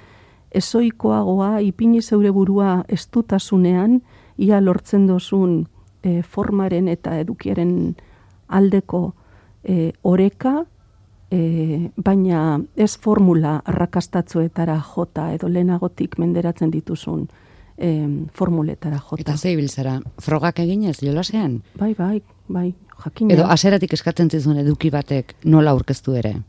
ezoikoagoa, 0.56 1.60
ipini 1.62 2.02
zeure 2.02 2.32
burua 2.34 2.84
estutasunean, 2.90 4.00
ia 4.40 4.62
lortzen 4.64 5.06
dozun 5.10 5.66
e, 6.04 6.22
formaren 6.24 6.88
eta 6.88 7.18
edukiaren 7.20 7.74
aldeko 8.48 9.02
e, 9.64 9.92
oreka, 10.04 10.56
e, 11.30 11.92
baina 11.98 12.60
ez 12.76 12.96
formula 12.98 13.60
arrakastatzuetara 13.66 14.80
jota 14.96 15.30
edo 15.36 15.52
lehenagotik 15.52 16.18
menderatzen 16.18 16.72
dituzun 16.74 17.28
e, 17.78 17.92
formuletara 18.34 19.00
jota. 19.00 19.22
Eta 19.22 19.38
zei 19.38 19.56
biltzara, 19.60 20.00
frogak 20.22 20.64
eginez, 20.66 21.00
jolasean? 21.04 21.60
Bai, 21.80 21.94
bai, 21.98 22.22
bai, 22.48 22.70
jakina. 23.04 23.36
Edo 23.36 23.50
aseratik 23.52 23.94
eskatzen 24.00 24.32
zizun 24.32 24.58
eduki 24.64 24.90
batek 24.94 25.36
nola 25.46 25.76
aurkeztu 25.76 26.18
ere? 26.20 26.40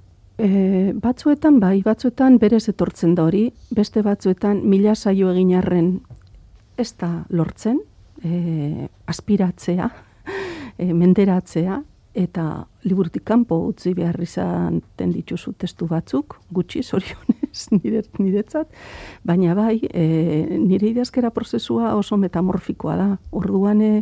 E, 0.40 0.92
batzuetan 0.96 1.58
bai, 1.60 1.82
batzuetan 1.84 2.38
berez 2.40 2.64
etortzen 2.72 3.12
da 3.14 3.26
hori, 3.28 3.50
beste 3.76 4.00
batzuetan 4.02 4.62
mila 4.64 4.94
saio 4.94 5.34
egin 5.34 5.52
arren 5.58 5.90
ez 6.80 6.94
da 6.96 7.10
lortzen, 7.28 7.82
e, 8.24 8.86
aspiratzea, 9.12 9.90
e, 10.80 10.92
menderatzea, 10.96 11.76
eta 12.16 12.44
liburutik 12.88 13.22
kanpo 13.28 13.58
utzi 13.68 13.92
behar 13.94 14.16
izan 14.24 14.80
dituzu 14.98 15.52
testu 15.60 15.86
batzuk, 15.90 16.38
gutxi, 16.50 16.82
zorionez, 16.82 17.66
nire, 17.76 18.02
niretzat, 18.18 18.72
baina 19.26 19.54
bai, 19.58 19.76
e, 19.92 20.56
nire 20.56 20.88
idazkera 20.94 21.30
prozesua 21.36 21.94
oso 21.98 22.16
metamorfikoa 22.16 22.96
da. 22.96 23.10
Orduan 23.36 23.84
e, 23.84 23.92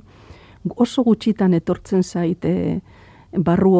oso 0.77 1.03
gutxitan 1.03 1.59
etortzen 1.59 2.07
zaite 2.07 2.55
barru 3.37 3.75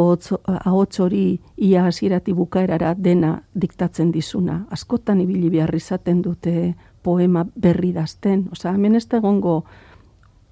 ahots 0.65 1.01
hori 1.01 1.41
ia 1.57 1.85
hasierati 1.85 2.35
bukaerara 2.35 2.95
dena 2.95 3.43
diktatzen 3.55 4.13
dizuna. 4.13 4.67
Askotan 4.71 5.21
ibili 5.21 5.51
behar 5.51 5.75
izaten 5.75 6.23
dute 6.23 6.75
poema 7.03 7.47
berri 7.57 7.93
dazten. 7.93 8.49
Osa, 8.53 8.73
hemen 8.73 8.95
ez 8.95 9.07
da 9.09 9.19
egongo, 9.19 9.63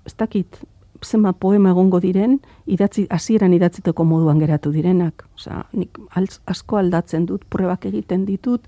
ez 0.07 0.15
dakit, 0.17 0.61
zema 1.05 1.33
poema 1.33 1.71
egongo 1.75 2.01
diren, 2.01 2.39
idatzi, 2.67 3.07
hasieran 3.11 3.53
idatziteko 3.53 4.05
moduan 4.05 4.41
geratu 4.41 4.73
direnak. 4.73 5.27
Osa, 5.37 5.65
nik 5.73 5.99
asko 6.47 6.81
aldatzen 6.81 7.27
dut, 7.27 7.45
pruebak 7.51 7.87
egiten 7.91 8.25
ditut, 8.27 8.65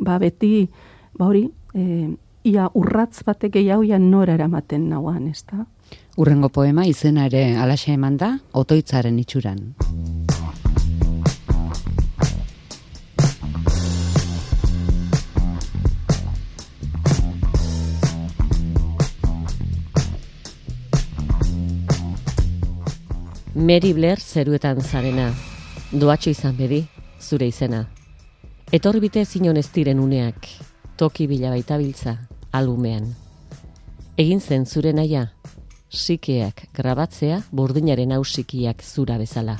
ba 0.00 0.18
beti, 0.18 0.68
ba 1.18 1.30
hori, 1.30 1.46
e, 1.74 2.10
ia 2.44 2.68
urratz 2.74 3.22
batek 3.26 3.56
gehiagoian 3.58 4.10
nora 4.10 4.36
eramaten 4.36 4.88
nauan, 4.88 5.28
ez 5.28 5.44
da? 5.50 5.64
Urrengo 6.16 6.48
poema 6.48 6.84
izena 6.86 7.26
ere 7.30 7.56
alaxe 7.56 7.94
eman 7.94 8.16
da, 8.20 8.34
otoitzaren 8.52 9.18
itxuran. 9.22 9.60
Mary 23.54 23.92
Blair 23.92 24.18
zeruetan 24.18 24.80
zarena, 24.80 25.30
doatxo 25.92 26.30
izan 26.30 26.56
bedi, 26.56 26.84
zure 27.20 27.48
izena. 27.50 27.84
Etorbite 28.72 29.24
zinon 29.24 29.58
ez 29.60 29.66
diren 29.74 29.98
uneak, 30.00 30.46
toki 30.96 31.26
bila 31.26 31.50
baita 31.50 31.76
biltza, 31.76 32.14
alumean. 32.52 33.10
Egin 34.16 34.40
zen 34.40 34.64
zure 34.66 34.92
naia, 34.96 35.26
sikeak 35.90 36.68
grabatzea 36.74 37.42
burdinaren 37.50 38.12
hausikiak 38.14 38.82
zura 38.82 39.18
bezala. 39.18 39.58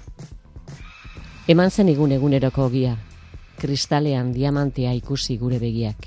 Eman 1.50 1.70
zen 1.70 1.88
igun 1.90 2.12
eguneroko 2.14 2.68
ogia, 2.70 2.94
kristalean 3.58 4.32
diamantea 4.32 4.92
ikusi 4.94 5.36
gure 5.38 5.58
begiak. 5.58 6.06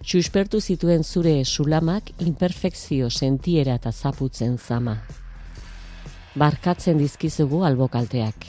Txuspertu 0.00 0.60
zituen 0.60 1.02
zure 1.04 1.44
sulamak 1.44 2.12
imperfekzio 2.24 3.10
sentiera 3.10 3.74
eta 3.74 3.92
zaputzen 3.92 4.56
zama. 4.58 4.96
Barkatzen 6.38 6.98
dizkizugu 6.98 7.64
albokalteak. 7.66 8.46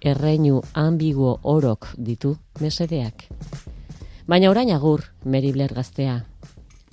Erreinu 0.00 0.62
ambiguo 0.74 1.38
orok 1.42 1.90
ditu 1.96 2.36
mesedeak. 2.60 3.26
Baina 4.28 4.50
orain 4.50 4.70
agur, 4.72 5.02
Meribler 5.24 5.74
gaztea, 5.74 6.20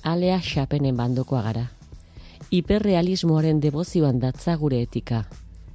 alea 0.04 0.40
xapenen 0.42 0.98
bandokoa 0.98 1.42
gara 1.44 1.68
hiperrealismoaren 2.52 3.60
debozioan 3.60 4.20
datza 4.22 4.56
gure 4.58 4.82
etika, 4.86 5.24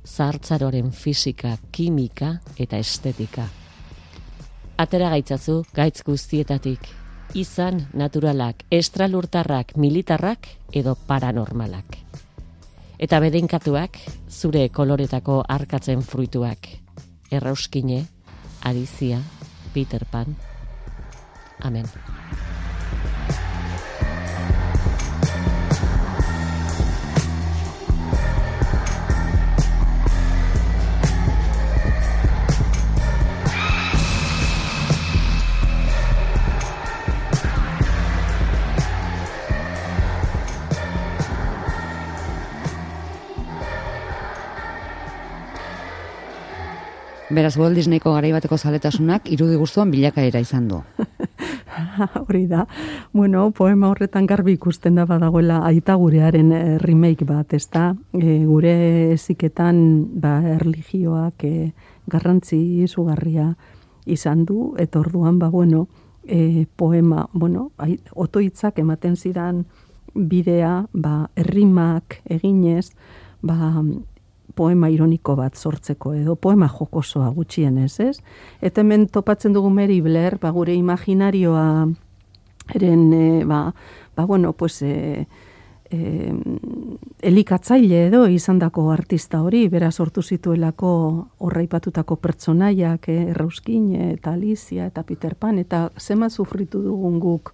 zartzaroren 0.06 0.90
fisika, 0.92 1.56
kimika 1.72 2.36
eta 2.58 2.78
estetika. 2.80 3.46
Atera 4.80 5.10
gaitzazu 5.12 5.62
gaitz 5.74 6.02
guztietatik, 6.06 6.88
izan 7.38 7.86
naturalak, 7.94 8.64
estralurtarrak, 8.70 9.76
militarrak 9.76 10.48
edo 10.72 10.96
paranormalak. 11.06 11.98
Eta 13.02 13.18
bedeinkatuak, 13.20 13.98
zure 14.30 14.68
koloretako 14.68 15.42
arkatzen 15.48 16.02
fruituak, 16.06 16.68
errauskine, 17.30 18.04
adizia, 18.64 19.20
Peter 19.74 20.06
Pan. 20.10 20.36
Amen. 21.62 21.86
Beraz, 47.32 47.56
Walt 47.56 47.72
Disneyko 47.72 48.10
garaibateko 48.12 48.58
zaletasunak 48.60 49.30
irudi 49.32 49.54
guztuan 49.56 49.88
bilakaera 49.88 50.40
izan 50.42 50.66
du. 50.68 50.82
Hori 52.26 52.42
da. 52.50 52.66
Bueno, 53.12 53.46
poema 53.56 53.88
horretan 53.88 54.26
garbi 54.28 54.52
ikusten 54.58 54.98
da 55.00 55.06
badagoela 55.08 55.62
aita 55.64 55.96
gurearen 55.96 56.52
eh, 56.52 56.76
remake 56.82 57.24
bat, 57.24 57.54
ez 57.56 57.70
da? 57.72 57.86
E, 58.12 58.36
gure 58.44 58.74
eziketan 59.14 59.80
ba, 60.20 60.34
erligioak 60.58 61.46
e, 61.48 61.70
garrantzi 62.12 62.60
izugarria 62.84 63.48
izan 64.04 64.44
du, 64.44 64.74
eta 64.76 65.00
orduan, 65.00 65.40
ba, 65.40 65.48
bueno, 65.48 65.86
e, 66.28 66.66
poema, 66.76 67.30
bueno, 67.32 67.70
otoitzak 68.12 68.84
ematen 68.84 69.16
zidan 69.16 69.64
bidea, 70.12 70.82
ba, 70.92 71.30
errimak 71.40 72.20
eginez, 72.28 72.90
ba, 73.40 73.72
poema 74.54 74.90
ironiko 74.90 75.36
bat 75.36 75.56
sortzeko 75.56 76.14
edo 76.14 76.36
poema 76.36 76.68
jokosoa 76.68 77.28
gutxienez, 77.34 77.92
ez? 78.00 78.16
Eta 78.60 78.80
hemen 78.80 79.08
topatzen 79.08 79.52
dugu 79.52 79.70
Mary 79.70 80.00
Blair, 80.00 80.38
ba 80.40 80.50
gure 80.50 80.74
imaginarioa 80.74 81.66
eren 82.74 83.12
e, 83.12 83.44
ba, 83.44 83.74
ba 84.16 84.24
bueno, 84.24 84.52
pues 84.52 84.82
e, 84.82 85.26
e, 85.90 86.32
elikatzaile 87.22 88.06
edo 88.08 88.24
izandako 88.30 88.88
artista 88.92 89.42
hori, 89.42 89.66
bera 89.72 89.90
sortu 89.90 90.22
zituelako 90.22 90.92
horraipatutako 91.46 92.16
pertsonaiak, 92.16 93.08
eh, 93.08 93.30
Errauskin 93.34 93.92
eta 94.12 94.32
Alicia 94.32 94.86
eta 94.90 95.02
Peter 95.02 95.34
Pan 95.34 95.58
eta 95.62 95.88
zema 95.98 96.30
sufritu 96.30 96.82
dugun 96.82 97.20
guk 97.20 97.52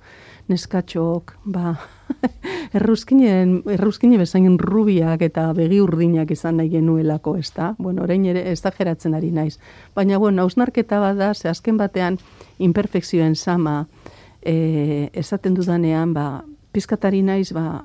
neskatxok, 0.48 1.34
ba, 1.44 1.74
erruzkinen, 2.78 3.58
erruzkine 3.74 4.18
bezain 4.20 4.56
rubiak 4.60 5.22
eta 5.26 5.46
begi 5.56 5.80
urdinak 5.84 6.32
izan 6.32 6.58
nahi 6.60 6.72
genuelako, 6.72 7.36
ez 7.36 7.50
da? 7.56 7.74
Bueno, 7.78 8.04
orain 8.06 8.24
ere, 8.28 8.46
ez 8.50 8.60
da 8.64 8.72
geratzen 8.74 9.14
ari 9.18 9.30
naiz. 9.34 9.58
Baina, 9.96 10.18
bueno, 10.18 10.42
hausnarketa 10.42 11.00
bat 11.04 11.18
da, 11.20 11.32
ze 11.34 11.48
azken 11.52 11.76
batean, 11.76 12.18
imperfekzioen 12.58 13.36
sama, 13.36 13.86
e, 14.42 15.10
esaten 15.12 15.56
dudanean, 15.58 16.14
ba, 16.16 16.42
pizkatari 16.72 17.22
naiz, 17.22 17.52
ba, 17.52 17.84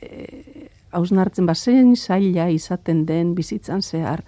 e, 0.00 0.68
hausnartzen, 0.94 1.46
ba, 1.46 1.54
zein 1.54 1.96
zaila 1.96 2.48
izaten 2.50 3.06
den 3.06 3.34
bizitzan 3.34 3.82
zehar, 3.82 4.24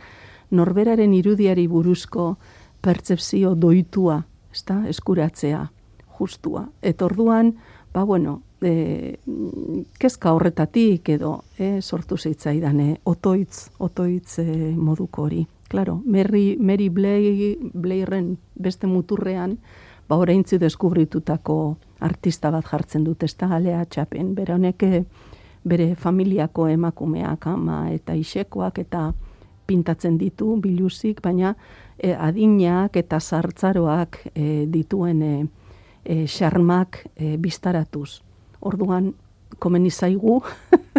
norberaren 0.51 1.15
irudiari 1.15 1.69
buruzko 1.71 2.35
pertsepzio 2.83 3.55
doitua, 3.55 4.25
ez 4.51 4.65
da, 4.67 4.83
eskuratzea 4.91 5.69
justua. 6.21 6.69
Eta 6.83 7.09
orduan, 7.09 7.55
ba 7.95 8.05
bueno, 8.05 8.43
e, 8.63 9.17
kezka 9.99 10.35
horretatik 10.37 11.09
edo 11.17 11.41
e, 11.59 11.81
sortu 11.81 12.19
zeitzaidan 12.19 12.81
e, 12.81 12.91
otoitz, 13.05 13.71
otoitz 13.79 14.39
e, 14.39 14.47
moduko 14.77 15.25
hori. 15.29 15.47
Claro, 15.71 16.01
Mary, 16.05 16.57
Mary 16.59 16.89
Blay, 16.89 17.57
Blayren 17.61 18.37
beste 18.55 18.87
muturrean, 18.91 19.59
ba 20.09 20.19
oraintzi 20.19 20.59
deskubritutako 20.59 21.77
artista 22.01 22.51
bat 22.51 22.67
jartzen 22.67 23.05
dut, 23.07 23.23
ez 23.23 23.37
da 23.39 23.47
galea 23.53 23.85
txapen, 23.87 24.35
bera 24.35 24.57
honeke 24.59 25.05
bere 25.65 25.95
familiako 25.95 26.69
emakumeak 26.73 27.47
ama 27.47 27.91
eta 27.93 28.17
isekoak 28.17 28.79
eta 28.83 29.11
pintatzen 29.67 30.17
ditu 30.19 30.57
biluzik, 30.61 31.21
baina 31.23 31.55
e, 31.99 32.15
adinak 32.15 32.97
eta 32.97 33.21
sartzaroak 33.21 34.19
e, 34.35 34.67
dituen 34.67 35.23
e, 35.23 35.35
e, 36.05 36.27
xarmak 36.27 37.05
e, 37.17 37.37
biztaratuz. 37.37 38.21
Orduan, 38.61 39.15
komen 39.59 39.87
izaigu, 39.87 40.41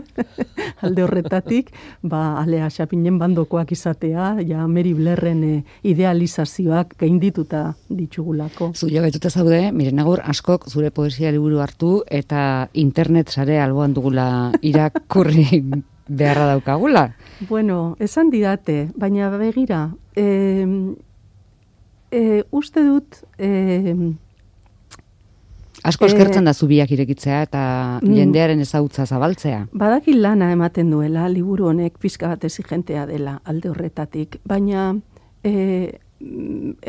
alde 0.86 1.04
horretatik, 1.06 1.72
ba, 2.04 2.42
alea 2.42 2.70
xapinen 2.74 3.18
bandokoak 3.22 3.72
izatea, 3.74 4.34
ja, 4.48 4.66
Mary 4.68 4.94
Blairren 4.98 5.44
e, 5.44 5.54
idealizazioak 5.88 6.96
gaindituta 7.00 7.64
ditugulako. 7.90 8.72
Zu 8.76 8.90
jo 8.92 9.30
zaude, 9.30 9.72
miren 9.72 10.00
agur, 10.00 10.22
askok 10.24 10.68
zure 10.70 10.92
poesia 10.92 11.32
liburu 11.32 11.62
hartu, 11.62 12.02
eta 12.08 12.70
internet 12.74 13.30
sare 13.30 13.60
alboan 13.62 13.94
dugula 13.94 14.52
irakurri 14.62 15.64
beharra 16.08 16.48
daukagula. 16.54 17.12
Bueno, 17.50 17.96
esan 18.00 18.30
didate, 18.30 18.90
baina 18.96 19.30
begira, 19.38 19.90
e, 20.16 20.68
e, 22.12 22.44
uste 22.52 22.84
dut, 22.84 23.24
e, 23.40 23.96
Asko 25.84 26.06
eskertzen 26.06 26.46
da 26.46 26.54
zubiak 26.54 26.92
irekitzea 26.94 27.42
eta 27.48 27.64
mm. 28.02 28.14
jendearen 28.14 28.62
ezagutza 28.62 29.06
zabaltzea. 29.06 29.66
Badaki 29.74 30.14
lana 30.14 30.52
ematen 30.54 30.92
duela, 30.94 31.28
liburu 31.30 31.72
honek 31.72 31.98
pizka 32.02 32.30
bat 32.30 32.46
exigentea 32.46 33.08
dela 33.10 33.40
alde 33.50 33.72
horretatik, 33.72 34.38
baina 34.46 34.92
e, 35.44 35.98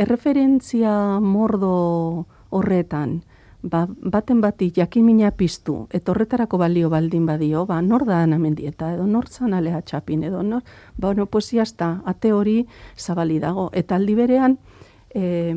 erreferentzia 0.05 0.94
mordo 1.24 2.26
horretan, 2.52 3.22
ba, 3.62 3.87
baten 3.88 4.42
bati 4.42 4.70
jakimina 4.76 5.31
piztu, 5.31 5.87
eta 5.94 6.12
horretarako 6.12 6.59
balio 6.61 6.90
baldin 6.92 7.24
badio, 7.26 7.64
ba, 7.66 7.81
nor 7.83 8.05
da 8.05 8.22
anamendieta, 8.26 8.92
edo 8.94 9.07
nor 9.07 9.28
zan 9.28 9.55
alea 9.55 9.81
txapin, 9.81 10.26
edo 10.28 10.42
nor, 10.42 10.62
ba, 10.98 11.14
no, 11.14 11.26
pues 11.26 11.52
ate 11.55 12.33
hori 12.33 12.66
zabali 12.98 13.38
dago. 13.38 13.70
Eta 13.72 13.96
aldi 13.96 14.14
berean, 14.14 14.59
e, 15.14 15.57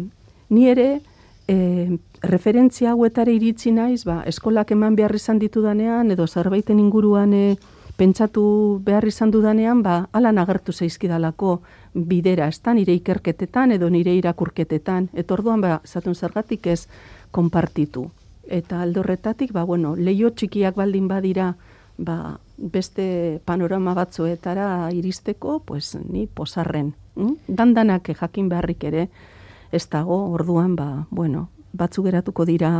ni 0.50 0.68
ere, 0.70 1.02
e, 1.48 1.98
referentzia 2.28 2.92
hauetare 2.92 3.34
iritsi 3.34 3.72
naiz, 3.72 4.04
ba, 4.06 4.22
eskolak 4.26 4.72
eman 4.72 4.96
behar 4.96 5.16
izan 5.16 5.40
ditudanean, 5.40 6.12
edo 6.12 6.28
zerbaiten 6.28 6.80
inguruan 6.80 7.34
e, 7.34 7.58
pentsatu 7.98 8.44
behar 8.86 9.08
izan 9.08 9.32
dudanean, 9.32 9.82
ba, 9.84 10.08
alan 10.14 10.38
agertu 10.38 10.74
zaizkidalako 10.74 11.62
bidera, 11.94 12.48
ez 12.48 12.62
nire 12.74 12.94
ikerketetan 12.94 13.72
edo 13.72 13.90
nire 13.90 14.14
irakurketetan. 14.16 15.10
Eta 15.14 15.34
orduan, 15.34 15.62
ba, 15.62 15.82
zatun 15.86 16.16
zergatik 16.16 16.68
ez, 16.68 16.88
konpartitu. 17.32 18.10
Eta 18.48 18.82
aldorretatik, 18.82 19.52
ba, 19.54 19.64
bueno, 19.64 19.96
leio 19.96 20.30
txikiak 20.30 20.76
baldin 20.76 21.08
badira, 21.08 21.56
ba, 21.98 22.38
beste 22.58 23.42
panorama 23.46 23.94
batzuetara 23.94 24.92
iristeko, 24.94 25.60
pues, 25.66 25.96
ni 25.96 26.28
posarren. 26.28 26.94
Mm? 27.16 27.34
Dandanak 27.48 28.12
jakin 28.20 28.50
beharrik 28.50 28.84
ere, 28.84 29.10
ez 29.72 29.88
dago, 29.90 30.32
orduan, 30.32 30.76
ba, 30.76 31.08
bueno, 31.10 31.50
batzu 31.78 32.04
geratuko 32.06 32.46
dira 32.46 32.72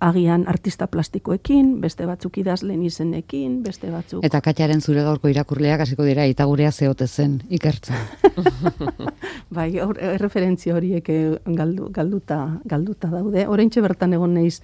agian 0.00 0.46
artista 0.48 0.86
plastikoekin, 0.88 1.74
beste 1.80 2.06
batzuk 2.08 2.38
idazlen 2.40 2.82
izenekin, 2.82 3.58
beste 3.62 3.90
batzuk... 3.92 4.24
Eta 4.24 4.40
katxaren 4.40 4.80
zure 4.80 5.04
gaurko 5.04 5.28
irakurleak 5.28 5.84
hasiko 5.84 6.06
dira 6.08 6.24
eta 6.24 6.46
gurea 6.48 6.72
zehote 6.72 7.06
zen 7.06 7.42
ikertzen. 7.52 8.00
bai, 9.56 9.68
or, 9.84 10.00
referentzia 10.22 10.74
horiek 10.78 11.12
eh, 11.12 11.20
galdu, 11.44 11.90
galduta, 11.92 12.40
galduta 12.64 13.12
daude. 13.12 13.44
Horentxe 13.46 13.84
bertan 13.84 14.16
egon 14.16 14.34
naiz 14.38 14.62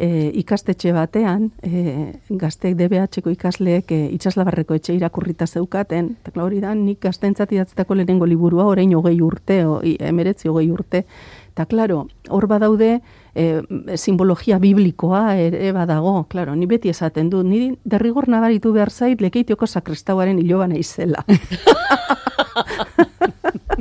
e, 0.00 0.30
ikastetxe 0.40 0.94
batean, 0.96 1.50
e, 1.62 2.14
gazteek 2.40 2.76
DBH-ko 2.78 3.34
ikasleek 3.34 3.92
e, 3.92 4.00
itxaslabarreko 4.16 4.78
etxe 4.78 4.96
irakurrita 4.96 5.46
zeukaten, 5.46 6.14
eta 6.24 6.42
hori 6.42 6.62
da, 6.64 6.72
nik 6.74 7.02
gaztentzat 7.04 7.52
idatzetako 7.52 7.98
lehenengo 8.00 8.28
liburua, 8.28 8.64
orain 8.72 8.94
hogei 8.96 9.18
urte, 9.24 9.60
o, 9.68 9.80
emeretzi 9.84 10.48
hogei 10.48 10.70
urte, 10.72 11.04
eta 11.50 11.66
klaro, 11.66 12.06
hor 12.30 12.46
badaude, 12.46 13.00
e, 13.34 13.62
simbologia 13.96 14.58
biblikoa 14.62 15.36
ere 15.38 15.72
badago, 15.76 16.24
claro, 16.30 16.56
ni 16.56 16.66
beti 16.70 16.88
esaten 16.90 17.30
du, 17.30 17.42
ni 17.44 17.76
derrigor 17.84 18.28
nabaritu 18.28 18.72
behar 18.72 18.90
zait 18.90 19.20
lekeitioko 19.20 19.66
sakristauaren 19.66 20.38
iloba 20.38 20.68
izela. 20.78 21.24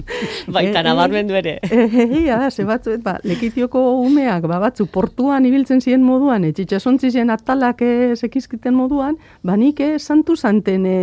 Baita 0.56 0.84
nabarmendu 0.86 1.36
ere. 1.40 1.58
Egia 2.06 2.40
da, 2.42 2.50
ze 2.52 2.66
batzu, 2.68 2.98
ba, 3.04 3.18
lekitioko 3.24 3.82
umeak, 4.04 4.48
ba, 4.50 4.60
batzu, 4.64 4.88
portuan 4.92 5.46
ibiltzen 5.50 5.82
ziren 5.82 6.04
moduan, 6.06 6.46
etxitxasontzi 6.50 7.12
ziren 7.14 7.34
atalak 7.34 7.84
sekizkiten 8.20 8.76
moduan, 8.76 9.18
ba, 9.44 9.58
nik 9.60 9.82
santu 10.00 10.36
santen 10.36 10.86
e, 10.90 10.98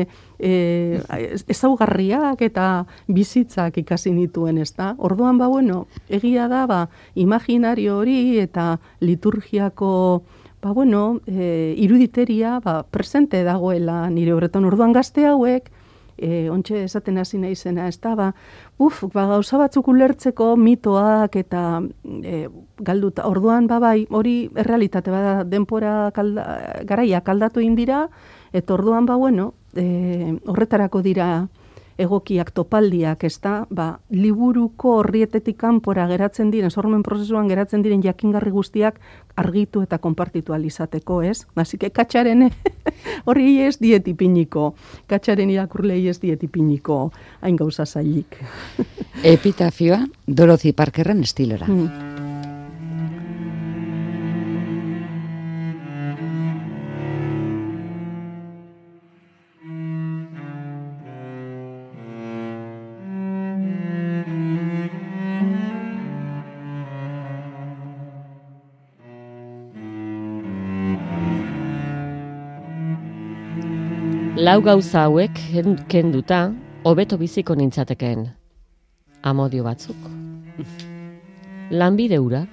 ezaugarriak 1.48 2.42
eta 2.46 2.86
bizitzak 3.08 3.78
ikasi 3.82 4.12
nituen, 4.16 4.58
ez 4.62 4.72
da? 4.76 4.94
Orduan, 4.98 5.38
ba, 5.38 5.48
bueno, 5.52 5.86
egia 6.08 6.48
da, 6.52 6.66
ba, 6.70 6.86
imaginario 7.14 8.00
hori 8.00 8.38
eta 8.42 8.76
liturgiako 9.00 9.94
ba, 10.66 10.72
bueno, 10.72 11.20
e, 11.26 11.74
iruditeria 11.78 12.58
ba, 12.60 12.82
presente 12.82 13.44
dagoela 13.44 14.08
nire 14.10 14.32
horretan 14.34 14.64
orduan 14.66 14.92
gazte 14.92 15.26
hauek, 15.28 15.70
e, 16.18 16.48
ontxe 16.50 16.84
esaten 16.84 17.18
hasi 17.18 17.38
nahi 17.38 17.56
zena, 17.56 17.88
ez 17.88 17.98
da, 18.00 18.14
ba, 18.16 18.30
uf, 18.78 19.04
ba, 19.12 19.26
gauza 19.30 19.58
batzuk 19.60 19.88
ulertzeko 19.92 20.54
mitoak 20.56 21.36
eta 21.36 21.62
e, 22.22 22.46
galduta, 22.80 23.26
orduan, 23.28 23.68
ba, 23.70 23.78
bai, 23.82 24.06
hori 24.10 24.36
errealitate, 24.54 25.12
bada, 25.12 25.44
denpora 25.44 26.10
kalda, 26.16 26.46
garaia 26.88 27.22
kaldatu 27.26 27.60
indira, 27.64 28.06
eta 28.52 28.74
orduan, 28.74 29.06
ba, 29.06 29.16
bueno, 29.20 29.52
e, 29.74 30.36
horretarako 30.46 31.02
dira, 31.04 31.46
egokiak 31.98 32.50
topaldiak, 32.52 33.24
ez 33.24 33.38
da, 33.42 33.64
ba, 33.70 33.86
liburuko 34.12 34.98
horrietetik 35.00 35.56
kanpora 35.60 36.06
geratzen 36.10 36.50
diren, 36.52 36.70
sormen 36.70 37.02
prozesuan 37.06 37.48
geratzen 37.48 37.84
diren 37.84 38.02
jakingarri 38.04 38.52
guztiak 38.52 39.00
argitu 39.36 39.82
eta 39.84 39.98
konpartitu 39.98 40.52
alizateko, 40.56 41.22
ez? 41.22 41.46
Nasik, 41.56 41.88
katxaren 41.96 42.48
horri 43.26 43.60
ez 43.64 43.76
dietipiniko, 43.80 44.74
katxaren 45.08 45.52
irakurlei 45.52 46.02
ez 46.08 46.18
dietipiniko, 46.20 47.00
hain 47.40 47.56
gauza 47.56 47.86
zailik. 47.86 48.40
Epitafioa, 49.24 50.02
Dorothy 50.26 50.72
Parkerren 50.76 51.24
estilera. 51.24 51.66
Mm. 51.66 52.15
Lau 74.46 74.60
gauza 74.62 75.00
hauek 75.02 75.40
kenduta, 75.90 76.52
hobeto 76.86 77.16
biziko 77.18 77.56
nintzatekeen. 77.58 78.28
Amodio 79.26 79.64
batzuk. 79.66 79.96
Lanbide 81.70 82.20
ura. 82.22 82.44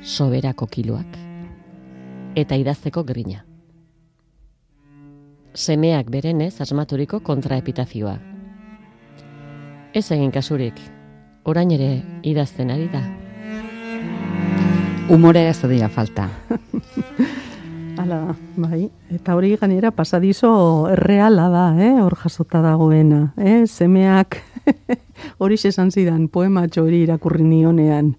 Soberako 0.00 0.66
kiloak. 0.72 1.18
Eta 2.40 2.56
idazteko 2.56 3.04
grina. 3.04 3.42
Semeak 5.52 6.08
berenez 6.08 6.54
asmaturiko 6.64 7.20
kontraepitazioa. 7.20 8.16
Ez 9.92 10.06
egin 10.16 10.32
kasurik, 10.32 10.80
orain 11.44 11.74
ere 11.76 11.90
idazten 12.22 12.72
ari 12.72 12.88
da. 12.94 13.04
Umore 15.12 15.48
ez 15.50 15.60
da 15.60 15.88
falta. 15.88 16.30
Hala, 18.08 18.36
bai. 18.56 18.86
Eta 19.12 19.34
hori 19.36 19.50
ganera 19.60 19.90
pasadizo 19.92 20.88
erreala 20.88 21.50
da, 21.52 21.64
eh? 21.76 21.90
hor 22.00 22.14
jasota 22.16 22.62
dagoena. 22.64 23.34
Eh? 23.36 23.66
Semeak 23.68 24.38
hori 25.44 25.58
esan 25.60 25.90
zidan 25.92 26.22
poematxo 26.32 26.86
hori 26.86 27.02
irakurri 27.04 27.44
nionean. 27.44 28.14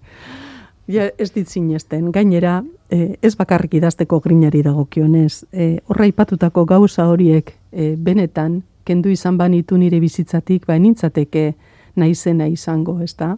Ja, 0.86 1.08
ez 1.18 1.32
dit 1.34 1.50
zinezten. 1.50 2.12
Gainera, 2.14 2.60
eh, 2.88 3.18
ez 3.20 3.34
bakarrik 3.34 3.74
idazteko 3.80 4.20
grinari 4.20 4.62
dagokionez. 4.62 5.46
Eh, 5.50 5.80
horra 5.88 6.06
ipatutako 6.06 6.64
gauza 6.70 7.08
horiek 7.10 7.50
eh, 7.72 7.96
benetan, 7.98 8.62
kendu 8.86 9.10
izan 9.10 9.42
banitu 9.42 9.74
nire 9.74 9.98
bizitzatik, 9.98 10.70
ba, 10.70 10.78
nintzateke 10.78 11.56
naizena 11.96 12.46
izango, 12.46 13.00
ez 13.02 13.16
da? 13.16 13.36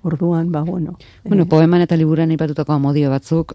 Orduan, 0.00 0.48
ba, 0.50 0.64
bueno. 0.64 0.96
Bueno, 1.28 1.44
poeman 1.44 1.84
eta 1.84 1.96
liburan 1.96 2.32
ipatutako 2.32 2.72
amodio 2.72 3.10
batzuk, 3.12 3.52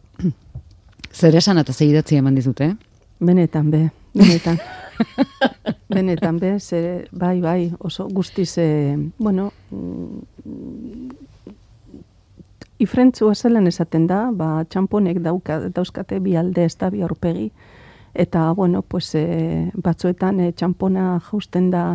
Zer 1.11 1.35
esan 1.35 1.57
eta 1.57 1.73
zehidatzi 1.73 2.15
eman 2.17 2.35
dizute, 2.35 2.71
eh? 2.71 2.75
Benetan, 3.23 3.71
be. 3.71 3.89
Benetan. 4.13 4.57
Benetan, 5.95 6.39
be. 6.39 6.59
Zer, 6.59 7.07
bai, 7.11 7.39
bai, 7.41 7.73
oso 7.79 8.07
guztiz, 8.09 8.57
e, 8.57 8.97
bueno, 9.17 9.51
mm, 9.71 11.09
ifrentzua 12.83 13.35
zelen 13.35 13.67
esaten 13.67 14.07
da, 14.07 14.25
ba, 14.31 14.63
txamponek 14.69 15.21
dauka, 15.23 15.59
dauzkate 15.73 16.19
bi 16.19 16.35
alde 16.35 16.65
ez 16.65 16.75
da 16.77 16.89
bi 16.91 17.03
aurpegi, 17.05 17.51
eta, 18.13 18.51
bueno, 18.57 18.81
pues, 18.81 19.13
e, 19.15 19.69
batzuetan 19.75 20.39
e, 20.39 20.51
txampona 20.51 21.19
jausten 21.29 21.69
da 21.71 21.85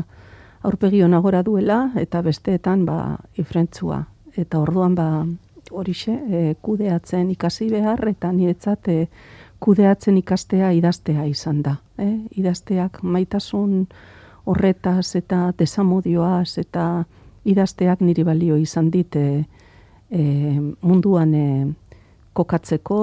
aurpegi 0.63 1.03
onagora 1.03 1.43
duela, 1.43 1.91
eta 1.97 2.23
besteetan, 2.23 2.87
ba, 2.87 3.19
ifrentzua. 3.37 4.05
Eta 4.39 4.61
orduan, 4.63 4.95
ba, 4.95 5.27
horixe, 5.71 6.13
e, 6.13 6.55
kudeatzen 6.63 7.31
ikasi 7.31 7.69
behar, 7.71 8.03
eta 8.09 8.33
niretzat 8.33 8.89
e, 8.89 9.09
kudeatzen 9.61 10.17
ikastea 10.19 10.71
idaztea 10.73 11.25
izan 11.27 11.63
da. 11.63 11.77
E, 11.99 12.09
idazteak 12.41 13.03
maitasun 13.03 13.87
horretaz 14.49 15.17
eta 15.19 15.53
desamodioaz 15.59 16.59
eta 16.59 17.05
idazteak 17.49 18.01
niri 18.05 18.25
balio 18.25 18.57
izan 18.57 18.91
dit 18.91 19.17
e, 19.17 19.45
e, 20.11 20.23
munduan 20.81 21.35
e, 21.35 21.49
kokatzeko, 22.39 23.01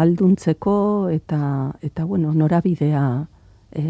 alduntzeko 0.00 0.76
eta, 1.12 1.40
eta 1.84 2.04
bueno, 2.08 2.32
norabidea 2.32 3.04
e, 3.72 3.84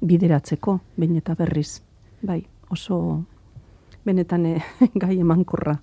bideratzeko, 0.00 0.78
bain 0.96 1.18
eta 1.18 1.34
berriz. 1.34 1.80
Bai, 2.22 2.40
oso 2.70 3.00
benetan 4.06 4.46
e, 4.46 4.56
gai 5.02 5.18
emankorra 5.18 5.78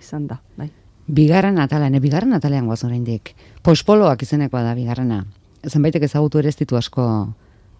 izan 0.00 0.26
da, 0.26 0.40
bai. 0.58 0.70
Bigarren 1.10 1.58
atala, 1.58 1.90
ne 1.90 1.98
bigarren 2.00 2.32
atalean 2.36 2.66
guaz 2.70 2.84
oraindik. 2.86 3.34
Pospoloak 3.66 4.22
izenekoa 4.22 4.62
da 4.62 4.74
bigarrena. 4.78 5.24
Zenbaitek 5.66 6.06
ezagutu 6.06 6.38
ere 6.38 6.52
ez 6.52 6.56
ditu 6.56 6.76
asko 6.78 7.06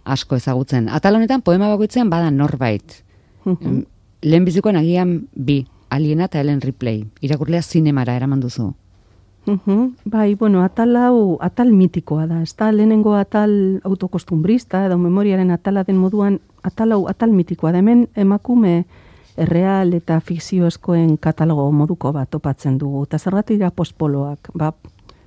asko 0.05 0.37
ezagutzen. 0.37 0.88
Atal 0.88 1.14
honetan 1.14 1.43
poema 1.43 1.69
bakoitzean 1.71 2.11
bada 2.11 2.31
norbait. 2.31 3.03
Mhm. 3.45 3.83
Lehen 4.23 4.45
bizikoan 4.45 4.77
agian 4.77 5.29
bi, 5.35 5.64
Aliena 5.90 6.25
eta 6.25 6.40
Ellen 6.40 6.61
Ripley. 6.61 7.07
Irakurlea 7.21 7.62
zinemara 7.62 8.14
eraman 8.16 8.40
duzu. 8.40 8.75
Mhm. 9.47 9.95
Bai, 10.05 10.35
bueno, 10.35 10.62
atal 10.62 10.97
hau, 10.97 11.38
atal 11.40 11.73
mitikoa 11.73 12.27
da, 12.27 12.43
ez 12.43 12.55
da, 12.57 12.71
lehenengo 12.73 13.14
atal 13.14 13.81
autokostumbrista, 13.85 14.85
edo 14.87 14.99
memoriaren 14.99 15.51
atala 15.51 15.85
den 15.85 15.97
moduan, 15.97 16.40
atal 16.62 16.93
hau, 16.93 17.07
atal 17.09 17.33
mitikoa 17.33 17.73
da, 17.73 17.79
hemen 17.79 18.09
emakume 18.14 18.85
erreal 19.37 19.93
eta 19.95 20.21
fikziozkoen 20.21 21.16
katalogo 21.19 21.71
moduko 21.73 22.12
bat 22.12 22.31
topatzen 22.31 22.79
dugu, 22.79 23.05
eta 23.05 23.19
zergatik 23.19 23.59
dira 23.59 23.71
pospoloak, 23.71 24.51
ba, 24.55 24.73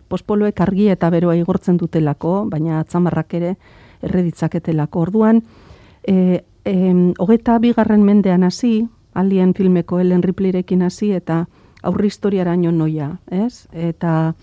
pospoloek 0.10 0.60
argi 0.62 0.90
eta 0.94 1.10
beroa 1.10 1.36
igortzen 1.40 1.78
dutelako, 1.78 2.44
baina 2.50 2.80
atzamarrak 2.80 3.34
ere 3.40 3.56
erreditzaketelako, 4.04 5.08
orduan, 5.08 5.42
e, 6.08 6.44
e, 6.66 6.76
hogeta 7.20 7.58
bigarren 7.60 8.04
mendean 8.04 8.44
hasi, 8.44 8.88
alien 9.14 9.54
filmeko 9.54 10.00
Ellen 10.00 10.24
Ripleyrekin 10.24 10.82
hasi, 10.84 11.12
eta 11.14 11.46
aurri 11.84 12.08
historiaraino 12.12 12.72
noia, 12.72 13.10
ez? 13.32 13.68
Eta 13.72 14.34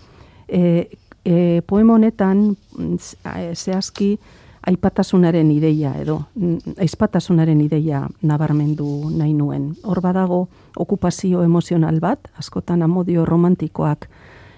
e, 0.47 0.89
e, 1.25 1.61
poema 1.67 1.97
honetan 1.97 2.55
mm, 2.77 2.95
a- 3.23 3.55
zehazki 3.55 4.17
aipatasunaren 4.67 5.51
ideia 5.51 5.93
edo 5.97 6.19
mm, 6.35 6.75
aizpatasunaren 6.79 7.61
ideia 7.61 8.03
nabarmendu 8.21 9.09
nahi 9.15 9.33
nuen. 9.33 9.71
Hor 9.83 10.01
badago 10.01 10.47
okupazio 10.77 11.43
emozional 11.43 11.99
bat, 11.99 12.29
askotan 12.37 12.83
amodio 12.85 13.25
romantikoak 13.25 14.07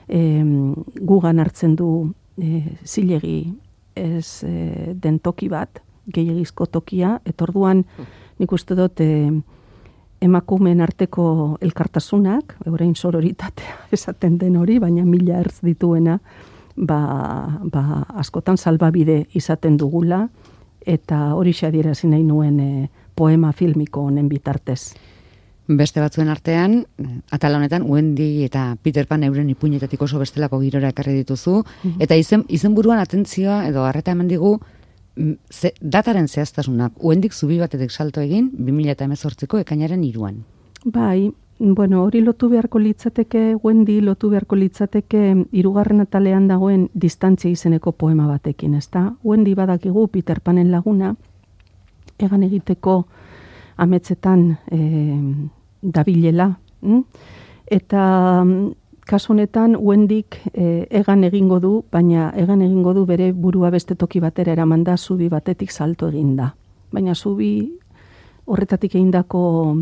em, 0.07 0.73
gugan 0.99 1.39
hartzen 1.39 1.77
du 1.79 1.89
e, 2.37 2.61
zilegi 2.83 3.53
ez 3.95 4.43
e, 4.43 4.93
den 4.99 5.19
toki 5.19 5.49
bat, 5.49 5.81
gehiagizko 6.13 6.67
tokia, 6.67 7.19
eta 7.25 7.45
orduan 7.47 7.85
nik 8.39 8.51
uste 8.51 8.75
dut 8.75 8.99
e, 8.99 9.31
emakumeen 10.23 10.81
arteko 10.81 11.57
elkartasunak, 11.61 12.57
eurein 12.67 12.95
sororitatea 12.95 13.77
esaten 13.95 14.39
den 14.41 14.57
hori, 14.59 14.79
baina 14.83 15.05
mila 15.07 15.39
ertz 15.43 15.61
dituena, 15.63 16.19
ba, 16.75 17.59
ba, 17.63 17.83
askotan 18.19 18.57
salbabide 18.57 19.27
izaten 19.33 19.77
dugula, 19.77 20.27
eta 20.85 21.33
hori 21.35 21.53
adierazi 21.63 22.07
nahi 22.07 22.23
nuen 22.23 22.59
e, 22.59 22.89
poema 23.15 23.51
filmiko 23.53 24.01
honen 24.01 24.27
bitartez. 24.29 24.93
Beste 25.67 26.01
batzuen 26.03 26.27
artean, 26.27 26.81
atala 27.31 27.57
honetan, 27.57 27.85
Wendy 27.87 28.43
eta 28.43 28.75
Peter 28.83 29.07
Pan 29.07 29.23
euren 29.23 29.49
ipuinetatik 29.49 30.01
oso 30.01 30.19
bestelako 30.19 30.59
girora 30.59 30.89
ekarri 30.91 31.13
dituzu, 31.21 31.61
eta 32.03 32.17
izen, 32.19 32.43
izenburuan 32.49 32.99
atentzioa 32.99 33.61
edo 33.69 33.85
harreta 33.87 34.11
eman 34.11 34.27
digu, 34.27 34.57
mm, 35.15 35.37
ze, 35.49 35.71
dataren 35.79 36.27
zehaztasunak, 36.27 36.99
Wendyk 36.99 37.33
zubi 37.33 37.59
batetik 37.59 37.91
salto 37.91 38.19
egin, 38.19 38.51
2018ko 38.59 39.63
ekainaren 39.63 40.03
iruan. 40.03 40.43
Bai, 40.83 41.31
bueno, 41.63 42.03
hori 42.03 42.19
lotu 42.21 42.49
beharko 42.49 42.79
litzateke, 42.79 43.55
Wendy 43.63 44.01
lotu 44.01 44.29
beharko 44.29 44.57
litzateke 44.59 45.45
hirugarren 45.55 46.03
atalean 46.03 46.47
dagoen 46.49 46.89
distantzia 46.93 47.51
izeneko 47.51 47.93
poema 47.93 48.27
batekin, 48.27 48.73
ezta? 48.75 49.13
Wendy 49.23 49.53
badakigu 49.55 50.07
Peter 50.11 50.41
Panen 50.41 50.71
laguna, 50.71 51.13
egan 52.19 52.43
egiteko 52.43 53.05
ametzetan 53.77 54.57
e, 54.71 54.81
dabilela, 55.81 56.49
mm? 56.81 57.01
eta 57.71 58.03
kasu 59.07 59.31
honetan 59.31 59.77
Wendyk 59.79 60.41
e, 60.51 60.87
egan 60.91 61.23
egingo 61.23 61.61
du, 61.63 61.73
baina 61.91 62.33
egan 62.35 62.61
egingo 62.61 62.93
du 62.93 63.05
bere 63.05 63.31
burua 63.31 63.71
beste 63.71 63.95
toki 63.95 64.19
batera 64.19 64.51
eramanda 64.51 64.97
zubi 64.97 65.29
batetik 65.29 65.71
salto 65.71 66.11
eginda. 66.11 66.53
Baina 66.91 67.15
zubi 67.15 67.79
horretatik 68.45 68.95
egindako 68.95 69.77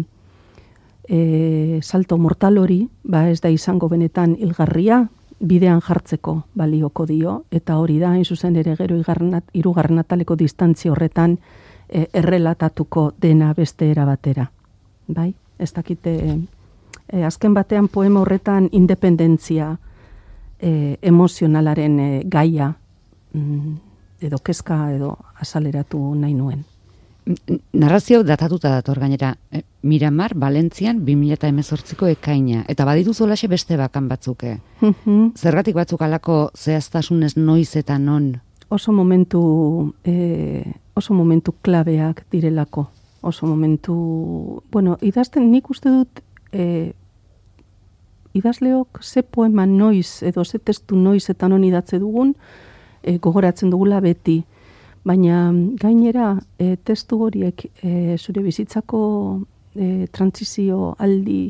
e, 1.12 1.80
salto 1.84 2.18
mortal 2.18 2.58
hori, 2.58 2.86
ba 3.04 3.28
ez 3.30 3.42
da 3.44 3.50
izango 3.52 3.90
benetan 3.92 4.38
hilgarria, 4.40 5.04
bidean 5.42 5.82
jartzeko 5.84 6.46
balioko 6.56 7.06
dio, 7.10 7.34
eta 7.52 7.76
hori 7.82 7.98
da, 8.00 8.14
hain 8.16 8.24
zuzen 8.24 8.56
ere 8.56 8.78
gero 8.80 8.96
irugarren 8.96 10.00
ataleko 10.00 10.38
distantzia 10.40 10.94
horretan 10.94 11.36
e, 11.90 12.08
errelatatuko 12.14 13.12
dena 13.20 13.52
beste 13.58 13.92
era 13.92 14.06
batera. 14.06 14.48
Bai? 15.08 15.34
Ez 15.60 15.74
dakite, 15.74 16.16
e, 17.12 17.24
azken 17.28 17.54
batean 17.54 17.90
poema 17.92 18.22
horretan 18.22 18.70
independentzia 18.72 19.74
e, 20.62 20.98
emozionalaren 21.02 22.00
e, 22.00 22.12
gaia 22.24 22.72
mm, 23.34 23.76
edo 24.22 24.40
kezka 24.40 24.86
edo 24.96 25.18
azaleratu 25.42 26.00
nahi 26.16 26.38
nuen. 26.38 26.71
Narrazio 27.74 28.24
datatuta 28.24 28.70
dator 28.70 29.00
gainera, 29.00 29.36
eh, 29.52 29.62
Miramar, 29.84 30.34
Valentzian, 30.36 31.06
2018ko 31.06 32.08
ekaina, 32.08 32.66
eta 32.68 32.86
baditu 32.86 33.14
zolaxe 33.14 33.48
beste 33.48 33.78
bakan 33.78 34.08
batzuke. 34.10 34.60
Mhm. 34.82 35.34
Zergatik 35.38 35.76
batzuk 35.76 36.02
alako 36.02 36.52
zehaztasunez 36.56 37.38
noiz 37.38 37.76
eta 37.76 38.00
non 38.00 38.42
oso 38.72 38.94
momentu 38.94 39.94
e, 40.04 40.64
oso 40.94 41.14
momentu 41.14 41.52
klabeak 41.62 42.26
direlako. 42.32 42.88
Oso 43.22 43.46
momentu, 43.46 44.64
bueno, 44.72 44.98
idazten 45.02 45.52
nik 45.52 45.70
uste 45.70 45.92
dut 45.92 46.22
e, 46.54 46.94
idazleok 48.34 49.04
ze 49.04 49.24
poema 49.24 49.66
noiz 49.66 50.24
edo 50.24 50.46
ze 50.46 50.58
testu 50.58 50.96
noiz 50.96 51.30
eta 51.30 51.50
non 51.50 51.66
idatze 51.68 52.00
dugun 52.00 52.34
e, 53.04 53.18
gogoratzen 53.18 53.70
dugula 53.70 54.00
beti. 54.00 54.46
Baina 55.04 55.50
gainera 55.82 56.36
e, 56.60 56.76
testu 56.78 57.24
horiek 57.26 57.66
e, 57.82 58.18
zure 58.18 58.44
bizitzako 58.46 59.00
e, 59.74 60.08
trantzizio 60.14 60.92
aldi 61.00 61.48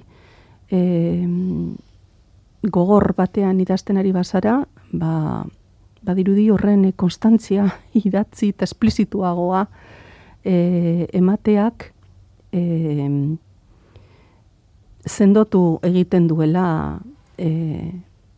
e, 0.71 0.79
gogor 2.63 3.11
batean 3.17 3.59
idazten 3.59 3.99
ari 3.99 4.13
bazara, 4.15 4.61
ba, 4.93 5.43
badirudi 6.01 6.47
horren 6.49 6.85
e, 6.87 6.93
konstantzia 6.95 7.67
idatzi 8.05 8.53
eta 8.55 8.69
esplizituagoa 8.69 9.65
e, 10.43 11.07
emateak 11.11 11.91
e, 12.55 12.63
sendotu 15.05 15.79
egiten 15.83 16.27
duela 16.29 16.99
e, 17.37 17.49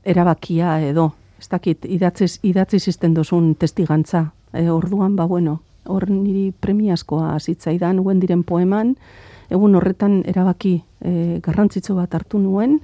erabakia 0.03 0.79
edo, 0.89 1.11
ez 1.39 1.49
dakit, 1.51 1.85
idatziz, 1.85 2.39
idatzi 2.43 2.79
izten 2.89 3.13
dozun 3.13 3.53
testigantza. 3.59 4.31
E, 4.53 4.69
orduan, 4.69 5.15
ba, 5.15 5.25
bueno, 5.25 5.61
hor 5.85 6.09
niri 6.09 6.51
premiazkoa 6.59 7.35
zitzaidan 7.39 7.99
uen 7.99 8.19
diren 8.21 8.43
poeman, 8.43 8.95
egun 9.51 9.75
horretan 9.75 10.21
erabaki 10.29 10.77
e, 11.01 11.39
garrantzitsu 11.43 11.95
bat 11.97 12.13
hartu 12.15 12.39
nuen, 12.39 12.79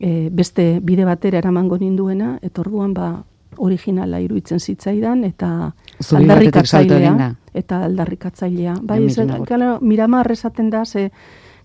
e, 0.00 0.28
beste 0.32 0.78
bide 0.82 1.04
batera 1.04 1.38
eramango 1.38 1.78
ninduena, 1.78 2.36
eta 2.42 2.62
orduan 2.64 2.94
ba 2.94 3.10
originala 3.56 4.20
iruditzen 4.20 4.60
zitzaidan, 4.60 5.24
eta 5.24 5.72
Zubi 6.02 6.24
aldarrikatzailea, 6.24 7.30
eta 7.56 7.82
aldarrikatzailea. 7.86 8.76
Bai, 8.84 9.04
ez, 9.06 9.16
claro, 9.48 9.78
Miramar 9.80 10.30
esaten 10.32 10.68
da, 10.70 10.84
ze, 10.84 11.10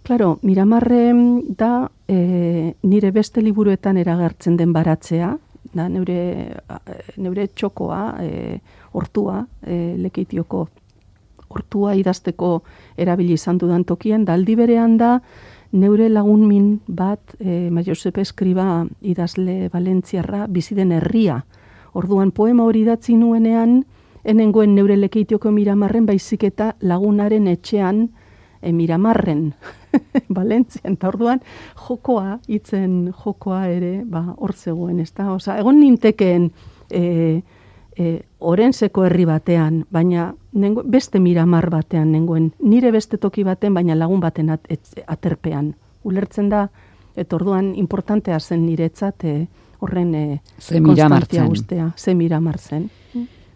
claro, 0.04 0.38
Miramarre 0.42 1.12
da 1.58 1.90
e, 2.08 2.74
nire 2.84 3.12
beste 3.12 3.42
liburuetan 3.42 3.98
eragertzen 3.98 4.56
den 4.58 4.72
baratzea, 4.74 5.34
da 5.74 5.88
neure, 5.90 6.22
neure 7.18 7.48
txokoa, 7.48 8.04
e, 8.24 8.60
hortua, 8.94 9.46
e, 9.64 9.96
lekeitioko 9.98 10.68
hortua 11.52 11.96
idazteko 12.00 12.62
erabili 12.98 13.36
izan 13.40 13.60
dudan 13.60 13.84
tokien, 13.84 14.26
da 14.26 14.36
aldi 14.38 14.56
berean 14.56 14.98
da 14.98 15.18
neure 15.72 16.10
lagun 16.10 16.46
min 16.48 16.80
bat, 16.88 17.36
e, 17.40 17.70
Ma 17.72 17.84
Josepe 17.84 18.22
Eskriba 18.22 18.86
idazle 19.02 19.70
Valentziarra, 19.74 20.46
bizi 20.48 20.76
den 20.76 20.92
herria. 20.92 21.42
Orduan 21.94 22.32
poema 22.32 22.64
hori 22.64 22.84
idatzi 22.86 23.16
nuenean, 23.20 23.82
enengoen 24.24 24.76
neure 24.76 24.98
lekeitioko 24.98 25.52
miramarren, 25.52 26.06
baizik 26.06 26.44
eta 26.48 26.74
lagunaren 26.82 27.48
etxean 27.52 28.10
e, 28.62 28.72
miramarren, 28.72 29.54
Valentzian, 30.38 30.96
eta 30.96 31.10
orduan 31.12 31.42
jokoa, 31.88 32.40
hitzen 32.48 33.14
jokoa 33.24 33.66
ere, 33.72 34.02
ba, 34.08 34.28
hor 34.38 34.54
zegoen, 34.56 35.00
ez 35.00 35.12
da? 35.16 35.32
Osa, 35.34 35.58
egon 35.60 35.80
nintekeen, 35.80 36.52
e, 36.92 37.42
e, 37.98 38.22
orenseko 38.40 39.04
herri 39.06 39.26
batean, 39.26 39.86
baina 39.92 40.34
nengo, 40.54 40.84
beste 40.84 41.20
miramar 41.20 41.70
batean 41.70 42.12
nengoen, 42.12 42.52
nire 42.60 42.92
beste 42.92 43.18
toki 43.18 43.44
baten, 43.44 43.74
baina 43.74 43.96
lagun 43.96 44.20
baten 44.20 44.50
at, 44.50 44.62
et- 44.70 45.04
aterpean. 45.08 45.74
Ulertzen 46.04 46.50
da, 46.50 46.70
eta 47.16 47.36
orduan 47.36 47.74
importantea 47.76 48.40
zen 48.40 48.66
niretzat 48.66 49.24
e, 49.26 49.48
horren 49.80 50.16
e, 50.16 50.42
Ze 50.60 50.82
konstantzia 50.82 51.44
zen. 51.44 51.52
ustea, 51.52 51.92
ze 51.98 52.16
miramar 52.16 52.58
zen. 52.58 52.90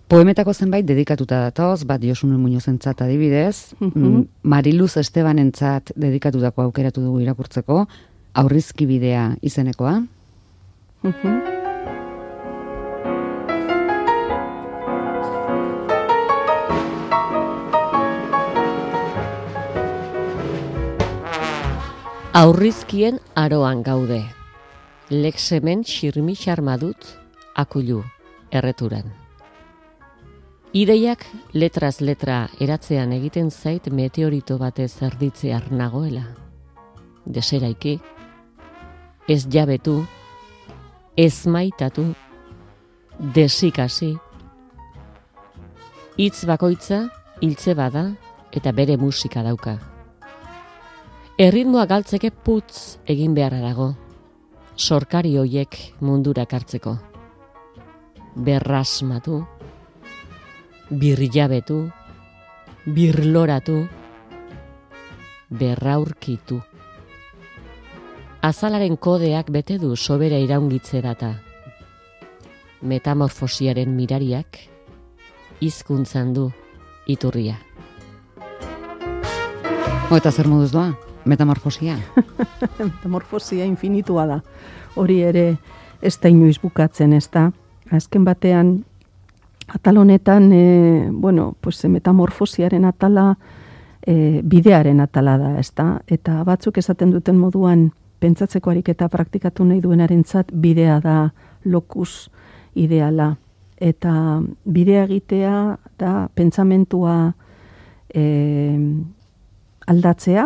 Poemetako 0.07 0.53
zenbait 0.53 0.85
dedikatuta 0.85 1.39
datoz, 1.47 1.83
bat 1.85 2.01
Josune 2.03 2.37
Muñozentzat 2.37 3.01
adibidez, 3.01 3.73
Mhm. 3.79 3.91
mm, 4.03 4.27
Mariluz 4.43 4.97
Estebanentzat 4.97 5.91
dedikatutako 5.95 6.61
aukeratu 6.61 7.01
dugu 7.01 7.19
irakurtzeko, 7.21 7.87
aurrizki 8.33 8.85
bidea 8.85 9.35
izenekoa. 9.41 10.03
Aurrizkien 22.35 23.21
aroan 23.33 23.79
gaude. 23.81 24.17
Lexemen 25.07 25.85
xirmixar 25.87 26.59
madut 26.59 27.05
akulu 27.55 28.01
erreturan. 28.51 29.05
Ideiak 30.75 31.23
letraz 31.53 32.01
letra 32.01 32.41
eratzean 32.59 33.15
egiten 33.15 33.53
zait 33.55 33.87
meteorito 33.87 34.57
batez 34.59 34.89
erditzear 35.07 35.71
nagoela. 35.71 36.25
Deseraiki, 37.23 38.01
ez 39.31 39.47
jabetu, 39.47 40.01
ez 41.15 41.47
maitatu, 41.47 42.09
desikasi. 43.39 44.17
Itz 46.19 46.43
bakoitza, 46.43 47.05
hiltze 47.39 47.79
bada 47.79 48.09
eta 48.51 48.75
bere 48.75 48.99
musika 48.99 49.39
dauka. 49.39 49.79
Erritmoa 51.35 51.83
galtzeke 51.83 52.29
putz 52.31 52.95
egin 53.11 53.33
beharra 53.35 53.57
dago. 53.59 53.89
Sorkari 54.79 55.33
hoiek 55.35 55.73
mundurak 55.99 56.53
hartzeko. 56.55 56.93
Berrasmatu, 58.39 59.41
birjabetu, 61.01 61.81
birloratu, 62.87 63.75
berraurkitu. 65.49 66.61
Azalaren 68.39 68.95
kodeak 68.95 69.49
bete 69.51 69.75
du 69.77 69.97
sobera 69.97 70.39
iraungitze 70.39 71.01
data. 71.03 71.33
Metamorfosiaren 72.79 73.91
mirariak 73.91 74.61
hizkuntzan 75.59 76.31
du 76.31 76.47
iturria. 77.07 77.57
Eta 80.15 80.31
zer 80.31 80.47
moduz 80.47 80.71
doa? 80.71 80.93
Metamorfosia. 81.25 81.97
metamorfosia 82.79 83.65
infinitua 83.65 84.25
da. 84.29 84.39
Hori 84.95 85.21
ere 85.21 85.57
ez 86.01 86.17
da 86.21 86.29
inoiz 86.29 86.57
bukatzen, 86.61 87.13
ez 87.13 87.27
da. 87.33 87.49
Azken 87.91 88.25
batean, 88.25 88.77
atal 89.67 89.97
honetan, 89.97 90.51
e, 90.53 91.09
bueno, 91.11 91.55
pues, 91.61 91.83
metamorfosiaren 91.85 92.85
atala 92.85 93.35
e, 94.05 94.41
bidearen 94.43 95.01
atala 95.01 95.37
da, 95.37 95.53
ez 95.59 95.71
da. 95.75 95.99
Eta 96.07 96.43
batzuk 96.47 96.77
esaten 96.77 97.11
duten 97.11 97.37
moduan, 97.39 97.89
pentsatzeko 98.19 98.71
ariketa 98.71 99.09
praktikatu 99.09 99.65
nahi 99.65 99.81
duenaren 99.81 100.23
zat, 100.23 100.51
bidea 100.51 100.99
da 101.03 101.17
lokus 101.65 102.29
ideala. 102.75 103.35
Eta 103.81 104.41
bidea 104.71 105.03
egitea 105.03 105.55
da 105.99 106.13
pentsamentua 106.35 107.33
e, 108.13 108.23
aldatzea, 109.87 110.45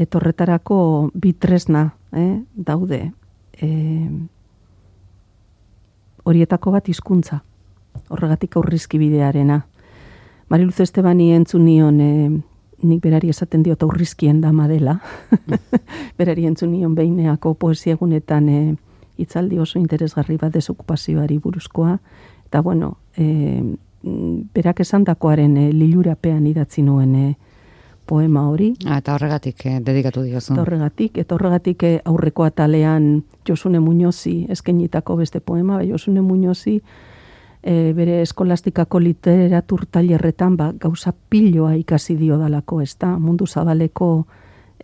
etorretarako 0.00 1.10
bitresna 1.14 1.90
eh, 2.16 2.40
daude. 2.54 3.02
E, 3.60 3.68
horietako 6.24 6.72
bat 6.72 6.88
hizkuntza 6.88 7.42
horregatik 8.10 8.56
aurrizki 8.56 8.98
bidearena. 8.98 9.60
Mariluz 10.50 10.80
Estebani 10.82 11.30
entzun 11.34 11.64
nion, 11.64 12.00
e, 12.00 12.30
nik 12.86 13.02
berari 13.04 13.30
esaten 13.30 13.62
diot 13.62 13.82
aurrizkien 13.86 14.40
dama 14.42 14.66
dela. 14.68 14.98
berari 16.18 16.46
entzun 16.46 16.72
nion 16.72 16.96
poesia 17.58 17.94
egunetan 17.94 18.48
e, 18.48 18.74
itzaldi 19.18 19.58
oso 19.58 19.78
interesgarri 19.78 20.36
bat 20.36 20.52
desokupazioari 20.52 21.38
buruzkoa. 21.38 21.98
Eta 22.46 22.62
bueno, 22.62 22.96
e, 23.16 23.76
berak 24.54 24.80
esan 24.80 25.04
dakoaren 25.04 25.56
e, 25.56 25.72
lilurapean 25.72 26.46
idatzi 26.46 26.82
nuen 26.82 27.14
e, 27.14 27.36
poema 28.10 28.48
hori. 28.50 28.72
Ah, 28.86 28.98
eta 28.98 29.14
horregatik 29.14 29.62
eh, 29.70 29.76
dedikatu 29.86 30.24
diozu. 30.26 30.56
Eta 30.56 30.64
horregatik, 30.64 31.20
eta 31.22 31.36
horregatik 31.36 31.86
eh, 31.86 31.94
aurreko 32.10 32.48
atalean 32.48 33.12
Josune 33.46 33.78
Muñozi 33.80 34.34
eskenitako 34.50 35.16
beste 35.22 35.40
poema, 35.40 35.78
bai 35.78 35.88
Josune 35.92 36.24
Muñozi 36.26 36.80
eh, 37.62 37.92
bere 37.96 38.20
eskolastikako 38.22 39.00
literatur 39.00 39.86
tailerretan 39.86 40.56
ba, 40.56 40.72
gauza 40.78 41.12
piloa 41.30 41.74
ikasi 41.78 42.16
dio 42.18 42.38
dalako, 42.40 42.80
ez 42.82 42.96
da, 43.00 43.16
mundu 43.18 43.46
zabaleko 43.46 44.10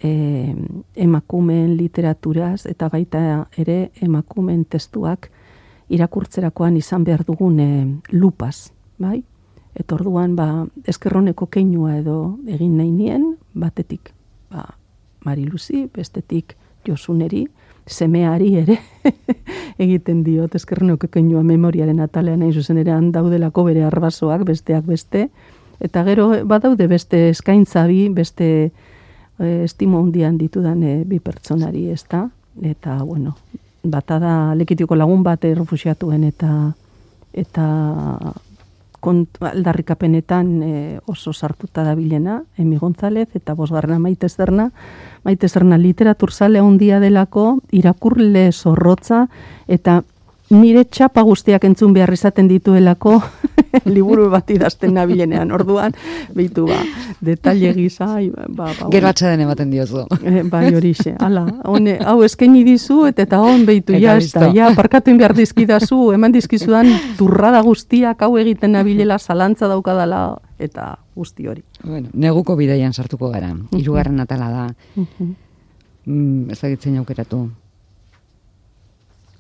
eh, 0.03 0.55
emakumen 0.95 1.77
literaturaz, 1.77 2.67
eta 2.67 2.91
baita 2.93 3.47
ere 3.57 3.91
emakumen 4.03 4.65
testuak 4.65 5.31
irakurtzerakoan 5.89 6.77
izan 6.77 7.05
behar 7.05 7.25
dugun 7.27 7.61
eh, 7.61 7.87
lupaz, 8.13 8.71
bai? 8.99 9.23
Eta 9.77 9.97
orduan, 9.99 10.37
ba, 10.37 10.65
eskerroneko 10.89 11.51
keinua 11.53 11.99
edo 11.99 12.39
egin 12.49 12.79
nahi 12.79 12.91
nien, 12.91 13.35
batetik, 13.55 14.13
ba, 14.51 14.65
Mariluzi, 15.27 15.87
bestetik 15.93 16.55
Josuneri, 16.87 17.45
semeari 17.87 18.55
ere 18.63 18.79
egiten 19.85 20.23
diot 20.27 20.55
eskerroneko 20.59 21.11
keinua 21.13 21.43
memoriaren 21.47 22.01
atalean 22.01 22.41
nahi 22.43 22.55
zuzen 22.55 22.81
ere 22.83 22.97
daudelako 23.13 23.67
bere 23.69 23.85
arbasoak, 23.85 24.47
besteak 24.49 24.87
beste, 24.87 25.29
eta 25.81 26.03
gero 26.05 26.31
badaude 26.47 26.87
beste 26.91 27.29
eskaintza 27.31 27.87
bi, 27.87 28.09
beste 28.09 28.49
e, 29.39 29.65
estimo 29.65 30.01
hundian 30.01 30.39
ditudan 30.39 30.83
e, 30.83 30.97
bi 31.05 31.21
pertsonari, 31.21 31.89
ezta? 31.91 32.27
Eta, 32.63 33.03
bueno, 33.05 33.37
bata 33.85 34.19
da 34.19 34.35
lekitiko 34.55 34.97
lagun 34.97 35.23
bat 35.23 35.45
errefusiatuen 35.45 36.25
eta 36.25 36.73
eta 37.37 37.67
aldarrikapenetan 39.11 40.51
e, 40.63 40.99
oso 41.07 41.33
sartuta 41.33 41.85
da 41.85 41.95
bilena, 41.95 42.43
Emi 42.59 42.79
González, 42.79 43.29
eta 43.35 43.55
bosgarrena 43.55 43.99
maite 43.99 44.29
zerna, 44.29 44.71
maite 45.25 45.49
zerna 45.49 45.79
literatur 45.79 46.33
zale 46.33 46.61
handia 46.61 47.01
delako, 47.01 47.59
irakurle 47.73 48.51
zorrotza, 48.53 49.27
eta 49.69 50.03
nire 50.51 50.85
txapa 50.85 51.23
guztiak 51.27 51.65
entzun 51.67 51.93
behar 51.97 52.13
izaten 52.13 52.49
dituelako 52.49 53.19
liburu 53.97 54.29
bat 54.31 54.51
idazten 54.51 54.95
nabilenean, 54.97 55.51
orduan, 55.53 55.95
behitu 56.35 56.67
ba, 56.69 56.79
detalle 57.25 57.73
gisa, 57.77 58.07
ba, 58.33 58.47
ba, 58.49 58.71
ba, 58.79 58.89
Gero 58.93 59.13
den 59.19 59.45
ematen 59.47 59.71
diozu. 59.71 60.07
E, 60.23 60.43
bai 60.49 60.71
horixe, 60.75 61.17
ala, 61.21 61.45
hone, 61.65 61.99
hau 62.05 62.23
eskaini 62.25 62.65
dizu, 62.67 63.05
eta 63.11 63.27
eta 63.27 63.41
hon 63.43 63.67
behitu, 63.69 63.97
ja, 64.01 64.17
ez 64.17 64.31
da, 64.33 64.49
ja, 64.55 64.71
parkatu 64.77 65.17
behar 65.19 65.35
dizkidazu, 65.37 66.13
eman 66.17 66.33
dizkizudan, 66.35 66.89
turrada 67.19 67.61
guztiak 67.67 68.23
hau 68.23 68.37
egiten 68.41 68.77
nabilela, 68.77 69.19
zalantza 69.19 69.69
daukadala, 69.69 70.39
eta 70.59 70.95
guzti 71.17 71.49
hori. 71.49 71.63
Bueno, 71.85 72.09
neguko 72.15 72.57
bideian 72.57 72.95
sartuko 72.95 73.31
gara, 73.35 73.53
irugarren 73.77 74.21
atala 74.25 74.51
da, 74.51 74.67
mm, 74.97 76.51
ezagitzen 76.57 76.97
aukeratu 77.03 77.47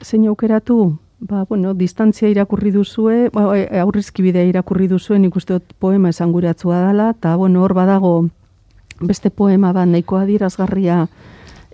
zein 0.02 0.26
aukeratu, 0.28 0.98
ba, 1.20 1.44
bueno, 1.48 1.74
distantzia 1.74 2.28
irakurri 2.28 2.70
duzue, 2.70 3.30
ba, 3.32 3.48
e, 3.58 3.80
aurrizki 3.80 4.22
bidea 4.22 4.44
irakurri 4.44 4.88
duzuen 4.88 5.24
ikuste 5.24 5.60
poema 5.78 6.10
esanguratzua 6.10 6.82
dela, 6.88 7.10
eta 7.16 7.36
bueno, 7.36 7.62
hor 7.62 7.74
badago 7.74 8.28
beste 9.00 9.30
poema 9.30 9.72
bat 9.72 9.88
nahiko 9.88 10.16
adirazgarria 10.16 11.06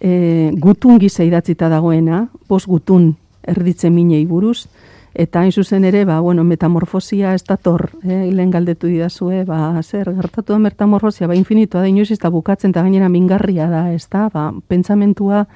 e, 0.00 0.50
gutun 0.58 0.98
gisa 0.98 1.24
idatzita 1.24 1.68
dagoena, 1.68 2.28
bos 2.48 2.66
gutun 2.66 3.14
erditze 3.46 3.90
minei 3.90 4.24
buruz, 4.26 4.66
eta 5.14 5.42
hain 5.42 5.52
zuzen 5.52 5.84
ere, 5.84 6.04
ba, 6.08 6.20
bueno, 6.20 6.44
metamorfosia 6.44 7.34
ez 7.34 7.44
dator, 7.44 7.90
eh, 8.02 8.30
lehen 8.32 8.50
galdetu 8.50 8.88
didazue, 8.88 9.44
ba, 9.44 9.80
zer, 9.82 10.10
gertatu 10.16 10.54
da 10.54 10.58
metamorfosia, 10.58 11.28
ba, 11.28 11.36
infinitua 11.36 11.82
da, 11.82 11.88
inoiz 11.88 12.10
ez 12.10 12.18
da 12.22 12.30
bukatzen, 12.30 12.72
eta 12.72 12.82
gainera 12.82 13.10
mingarria 13.12 13.68
da, 13.68 13.84
ez 13.92 14.06
da, 14.10 14.28
ba, 14.32 14.50
pentsamentua, 14.68 15.46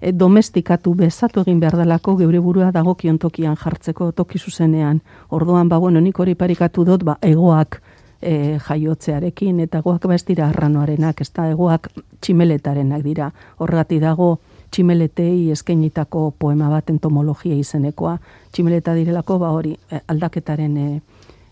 e, 0.00 0.12
domestikatu 0.12 0.94
bezatu 0.94 1.42
egin 1.44 1.60
behar 1.60 1.76
dalako 1.76 2.16
geure 2.16 2.40
burua 2.40 2.70
dagokion 2.72 3.18
tokian 3.18 3.56
jartzeko 3.56 4.12
toki 4.12 4.38
zuzenean. 4.38 5.00
Orduan, 5.30 5.68
ba, 5.68 5.78
bueno, 5.78 6.00
nik 6.00 6.18
hori 6.18 6.34
parikatu 6.34 6.84
dut, 6.84 7.04
ba, 7.04 7.18
egoak 7.22 7.80
e, 8.22 8.58
jaiotzearekin, 8.68 9.60
eta 9.66 9.80
egoak 9.84 10.06
ba 10.06 10.14
ez 10.14 10.24
dira 10.26 10.48
arranoarenak, 10.48 11.20
ez 11.20 11.30
da, 11.32 11.48
egoak 11.50 11.90
tximeletarenak 12.20 13.04
dira. 13.04 13.30
Horregati 13.58 14.00
dago, 14.00 14.38
tximeletei 14.70 15.50
eskenitako 15.54 16.30
poema 16.38 16.70
bat 16.72 16.90
entomologia 16.90 17.54
izenekoa. 17.54 18.16
Tximeleta 18.52 18.94
direlako, 18.94 19.38
ba, 19.42 19.52
hori, 19.54 19.76
e, 19.90 20.02
aldaketaren, 20.08 20.76
e, 20.76 21.00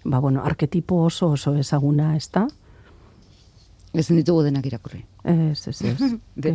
ba, 0.04 0.20
bueno, 0.20 0.44
arketipo 0.44 1.04
oso 1.04 1.32
oso 1.38 1.54
ezaguna, 1.56 2.14
ez 2.16 2.28
da? 2.32 2.46
Ez 3.94 4.08
ditugu 4.10 4.42
denak 4.42 4.66
irakurri. 4.66 5.04
Ez, 5.22 5.68
ez, 5.68 5.80
ez. 5.82 6.14
De, 6.42 6.50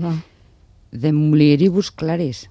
de 0.92 1.14
mulieribus 1.14 1.92
clares. 1.92 2.50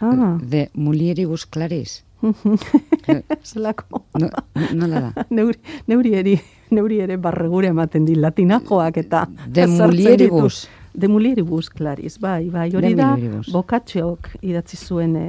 Ah. 0.00 0.38
De 0.40 0.70
mulieribus 0.74 1.46
clares. 1.46 2.04
Zelako. 3.42 4.04
no, 4.18 4.28
no 4.74 4.86
la 4.86 5.00
da. 5.00 5.26
Neuri, 5.30 5.58
neuri, 5.86 6.14
eri, 6.14 6.36
neuri 6.70 7.00
ere 7.02 7.16
barregure 7.16 7.72
ematen 7.72 8.04
di 8.04 8.14
latinajoak 8.14 8.96
eta... 9.02 9.26
De 9.46 9.66
mulieribus. 9.66 10.68
De 10.94 11.08
mulieribus 11.08 11.70
claris, 11.70 12.18
bai, 12.20 12.50
bai. 12.50 12.68
Hori 12.76 12.92
da, 12.94 13.14
bokatxeok 13.48 14.28
idatzi 14.44 14.76
zuen 14.76 15.16
e, 15.16 15.28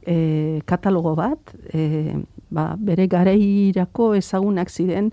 e, 0.00 0.16
katalogo 0.64 1.12
bat, 1.18 1.52
e, 1.76 2.16
ba, 2.48 2.70
bere 2.80 3.04
gareirako 3.06 4.14
ezagunak 4.16 4.72
ziren 4.72 5.10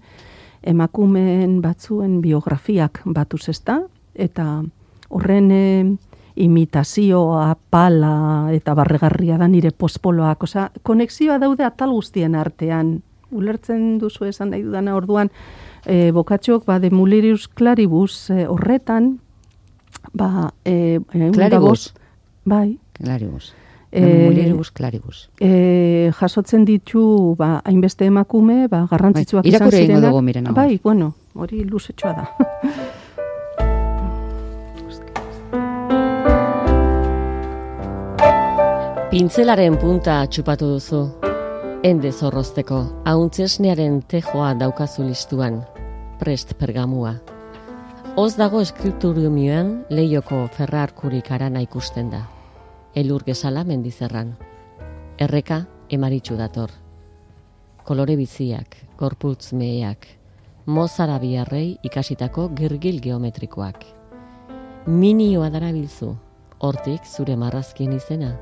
emakumeen 0.64 1.60
batzuen 1.62 2.22
biografiak 2.24 3.02
batuz 3.06 3.50
ezta, 3.52 3.82
eta 4.16 4.48
horren 5.12 5.52
e, 5.52 5.66
imitazioa, 6.36 7.56
pala 7.70 8.50
eta 8.54 8.76
barregarria 8.76 9.38
da 9.40 9.48
nire 9.48 9.72
pospoloak. 9.72 10.44
Osa, 10.44 10.70
konexioa 10.84 11.40
daude 11.40 11.64
atal 11.64 11.94
guztien 11.96 12.36
artean. 12.36 13.00
Ulertzen 13.36 13.98
duzu 14.00 14.28
esan 14.30 14.52
nahi 14.54 14.64
dudana 14.64 14.96
orduan, 14.96 15.32
e, 15.86 16.12
bokatxok, 16.16 16.66
ba, 16.68 16.80
de 16.80 16.92
mulirius 16.92 17.48
claribus 17.48 18.30
e, 18.30 18.46
horretan, 18.48 19.16
ba, 20.14 20.52
e, 20.64 21.00
e, 21.14 21.30
claribus. 21.32 21.94
bai. 22.46 22.78
Claribus. 22.94 23.54
E, 23.92 24.54
claribus. 24.74 25.30
E, 25.40 26.12
jasotzen 26.20 26.66
ditu, 26.66 27.36
ba, 27.40 27.62
hainbeste 27.66 28.06
emakume, 28.06 28.68
ba, 28.68 28.86
garrantzitsuak 28.92 29.46
bai, 29.46 29.54
izan 29.56 29.72
zirenak. 29.72 30.54
Bai, 30.56 30.80
bueno, 30.84 31.14
hori 31.34 31.64
luzetxoa 31.64 32.14
da. 32.14 32.28
Pintzelaren 39.16 39.78
punta 39.80 40.18
txupatu 40.28 40.68
duzu. 40.74 40.98
Ende 41.88 42.10
zorrozteko, 42.12 42.78
hauntzesnearen 43.08 44.02
tejoa 44.12 44.50
daukazu 44.60 45.06
listuan. 45.08 45.62
Prest 46.20 46.50
pergamua. 46.60 47.14
Oz 48.20 48.34
dago 48.36 48.60
eskripturiumioan 48.60 49.70
leioko 49.88 50.42
ferrarkurik 50.58 51.32
arana 51.32 51.62
ikusten 51.64 52.10
da. 52.12 52.20
Elur 52.94 53.24
gezala 53.24 53.64
mendizerran. 53.64 54.34
Erreka 55.18 55.62
emaritxu 55.88 56.36
dator. 56.36 56.74
Kolore 57.88 58.18
biziak, 58.20 58.76
gorputz 59.00 59.54
meheak, 59.54 60.10
mozara 60.66 61.22
biarrei 61.24 61.78
ikasitako 61.88 62.50
girgil 62.60 63.00
geometrikoak. 63.00 63.80
Minioa 64.92 65.48
darabilzu, 65.56 66.12
hortik 66.60 67.08
zure 67.08 67.40
marrazkien 67.40 67.96
izena, 67.96 68.34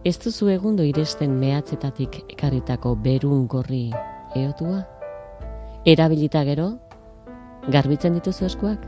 Ez 0.00 0.14
duzu 0.16 0.46
egundo 0.48 0.80
iresten 0.80 1.34
mehatzetatik 1.36 2.14
ekarritako 2.32 2.94
berun 3.04 3.42
gorri 3.52 3.90
eotua? 4.32 4.78
Erabilita 5.84 6.40
gero? 6.48 6.70
Garbitzen 7.68 8.16
dituzu 8.16 8.46
eskuak? 8.46 8.86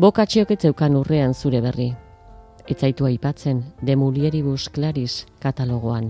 Bokatxiok 0.00 0.54
etzeukan 0.56 0.96
urrean 0.96 1.36
zure 1.36 1.60
berri. 1.60 1.90
Etzaitu 2.64 3.04
aipatzen 3.04 3.60
demulieribus 3.84 4.70
klaris 4.72 5.26
katalogoan. 5.44 6.08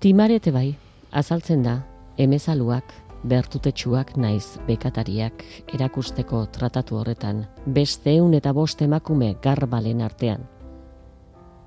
Timarete 0.00 0.48
bai, 0.56 0.70
azaltzen 1.12 1.68
da, 1.68 1.76
emezaluak, 2.16 2.96
bertutetsuak 3.28 4.16
naiz 4.16 4.56
bekatariak 4.64 5.44
erakusteko 5.68 6.46
tratatu 6.48 6.96
horretan, 6.96 7.44
beste 7.66 8.16
eun 8.16 8.32
eta 8.40 8.56
bost 8.56 8.80
emakume 8.88 9.34
garbalen 9.44 10.00
artean. 10.00 10.53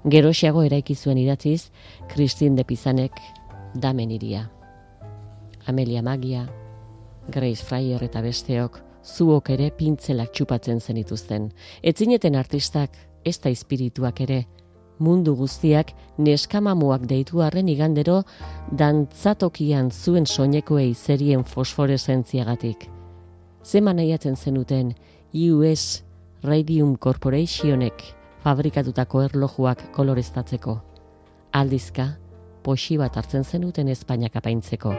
Geroxiago 0.06 0.62
eraiki 0.64 0.96
zuen 0.96 1.18
idatziz, 1.18 1.70
Kristin 2.08 2.56
de 2.56 2.64
Pizanek 2.64 3.18
damen 3.76 4.12
iria. 4.12 4.50
Amelia 5.66 6.02
Magia, 6.02 6.48
Grace 7.28 7.64
Fryer 7.64 8.04
eta 8.04 8.22
besteok, 8.22 8.80
zuok 9.04 9.50
ere 9.50 9.72
pintzelak 9.72 10.32
txupatzen 10.32 10.80
zenituzten. 10.80 11.50
Etzineten 11.84 12.36
artistak, 12.36 12.96
ez 13.26 13.38
da 13.44 13.50
espirituak 13.50 14.22
ere, 14.24 14.46
mundu 15.00 15.36
guztiak 15.36 15.92
neskamamuak 16.18 17.06
deitu 17.10 17.42
arren 17.44 17.68
igandero 17.70 18.22
dantzatokian 18.72 19.92
zuen 19.92 20.26
soinekoei 20.26 20.94
zerien 20.96 21.44
fosforesentziagatik. 21.44 22.88
Zeman 23.64 23.98
nahiatzen 24.00 24.36
zenuten 24.36 24.94
US 25.34 26.04
Radium 26.44 26.96
Corporationek 26.98 28.17
fabrikatutako 28.48 29.22
erlojuak 29.26 29.82
koloreztatzeko. 29.96 30.78
Aldizka, 31.60 32.06
poxi 32.64 32.96
bat 33.00 33.18
hartzen 33.20 33.44
zenuten 33.44 33.90
Espainiak 33.92 34.38
apaintzeko. 34.40 34.94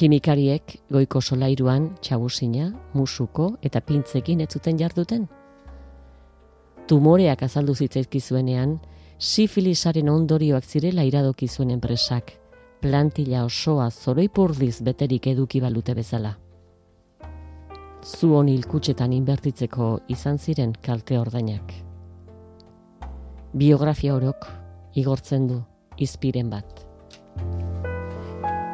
Kimikariek 0.00 0.78
goiko 0.94 1.20
solairuan 1.20 1.90
txabusina, 2.00 2.70
musuko 2.96 3.50
eta 3.68 3.82
pintzekin 3.84 4.40
ez 4.40 4.48
zuten 4.48 4.80
jarduten. 4.80 5.28
Tumoreak 6.88 7.44
azaldu 7.44 7.74
zitzaizkizuenean, 7.74 8.78
sifilisaren 9.18 10.08
ondorioak 10.08 10.64
zirela 10.64 11.04
iradoki 11.04 11.48
zuen 11.48 11.76
enpresak, 11.76 12.32
plantila 12.80 13.44
osoa 13.44 13.90
zoroipurdiz 13.90 14.80
beterik 14.80 15.28
eduki 15.36 15.60
balute 15.60 16.00
bezala. 16.00 16.32
Zuon 18.02 18.48
hilkutxetan 18.48 19.12
inbertitzeko 19.20 19.94
izan 20.16 20.40
ziren 20.40 20.72
kalte 20.80 21.20
ordainak 21.20 21.91
biografia 23.52 24.14
orok 24.14 24.46
igortzen 24.94 25.46
du 25.48 25.60
izpiren 26.00 26.50
bat. 26.50 26.64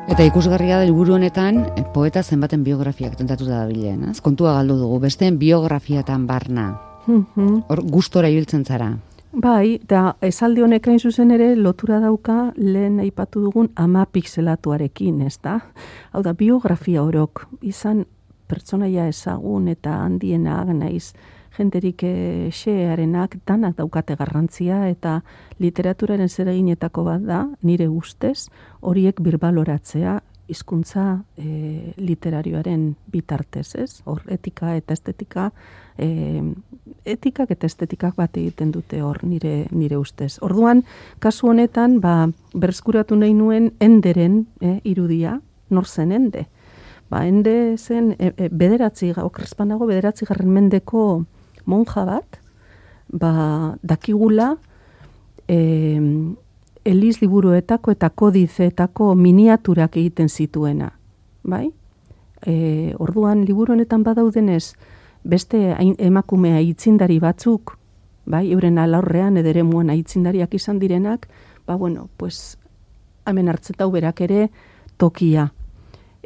Eta 0.09 0.25
ikusgarria 0.25 0.79
da 0.79 0.87
helburu 0.87 1.19
honetan 1.19 1.61
eh, 1.77 1.85
poeta 1.95 2.23
zenbaten 2.23 2.63
biografiak 2.65 3.19
tentatuta 3.19 3.59
da 3.59 3.67
bilen, 3.69 4.07
az? 4.09 4.23
Kontua 4.25 4.55
galdu 4.57 4.79
dugu, 4.81 5.01
besteen 5.03 5.37
biografiatan 5.39 6.27
barna. 6.27 6.71
Mhm. 7.07 7.65
Hor 7.69 7.83
gustora 7.85 8.29
ibiltzen 8.29 8.65
zara. 8.65 8.95
Bai, 9.33 9.79
da 9.85 10.17
esaldi 10.25 10.63
honek 10.65 10.87
hain 10.89 10.99
zuzen 10.99 11.31
ere 11.31 11.51
lotura 11.57 11.99
dauka 12.01 12.53
lehen 12.57 12.99
aipatu 13.01 13.43
dugun 13.45 13.69
ama 13.77 14.07
pixelatuarekin, 14.07 15.21
ez 15.21 15.37
da? 15.45 15.59
Hau 16.13 16.23
da, 16.25 16.33
biografia 16.33 17.03
orok 17.05 17.45
izan 17.61 18.07
pertsonaia 18.49 19.07
ezagun 19.09 19.69
eta 19.69 19.99
handiena 20.07 20.63
naiz 20.65 21.13
jenderik 21.59 22.05
xearenak 22.55 23.37
danak 23.47 23.77
daukate 23.77 24.17
garrantzia 24.17 24.87
eta 24.89 25.21
literaturaren 25.59 26.29
zereginetako 26.29 27.05
bat 27.05 27.23
da, 27.27 27.45
nire 27.63 27.89
ustez, 27.89 28.49
horiek 28.81 29.21
birbaloratzea 29.21 30.21
hizkuntza 30.49 31.25
e, 31.37 31.93
literarioaren 31.97 32.95
bitartez, 33.13 33.75
ez? 33.77 34.01
Hor 34.09 34.23
etika 34.33 34.73
eta 34.79 34.97
estetika 34.97 35.51
e, 36.01 36.41
etikak 37.09 37.53
eta 37.53 37.69
estetikak 37.69 38.17
bat 38.17 38.37
egiten 38.41 38.73
dute 38.73 39.03
hor 39.05 39.21
nire 39.29 39.67
nire 39.71 40.01
ustez. 40.01 40.39
Orduan, 40.45 40.83
kasu 41.21 41.53
honetan, 41.53 41.99
ba 42.01 42.31
berskuratu 42.55 43.19
nahi 43.21 43.37
nuen 43.37 43.73
enderen 43.85 44.47
e, 44.61 44.79
irudia, 44.89 45.39
nor 45.71 45.87
zen 45.87 46.13
ende. 46.17 46.47
Ba, 47.09 47.25
ende 47.29 47.77
zen 47.77 48.15
e, 48.19 48.33
e, 48.37 48.49
bederatzi, 48.49 49.13
okrespanago 49.17 49.87
bederatzi 49.89 50.29
garren 50.29 50.53
mendeko 50.53 51.25
monja 51.69 52.05
bat, 52.09 52.39
ba, 53.13 53.77
dakigula 53.83 54.57
e, 55.49 55.59
eliz 56.85 57.19
liburuetako 57.21 57.93
eta 57.93 58.11
kodizeetako 58.11 59.13
miniaturak 59.15 59.97
egiten 60.01 60.29
zituena. 60.29 60.93
Bai? 61.45 61.69
E, 62.47 62.95
orduan, 62.99 63.45
liburu 63.45 63.75
honetan 63.75 64.05
badaudenez, 64.07 64.73
beste 65.25 65.75
emakumea 65.99 66.61
itzindari 66.65 67.19
batzuk, 67.21 67.77
bai, 68.29 68.47
euren 68.53 68.79
alaurrean 68.79 69.37
edere 69.41 69.65
muan 69.67 69.91
aitzindariak 69.91 70.55
izan 70.55 70.79
direnak, 70.79 71.29
ba, 71.67 71.77
bueno, 71.77 72.09
pues, 72.17 72.57
hemen 73.29 73.49
hartzetau 73.49 73.91
berak 73.93 74.21
ere 74.25 74.49
tokia 74.97 75.51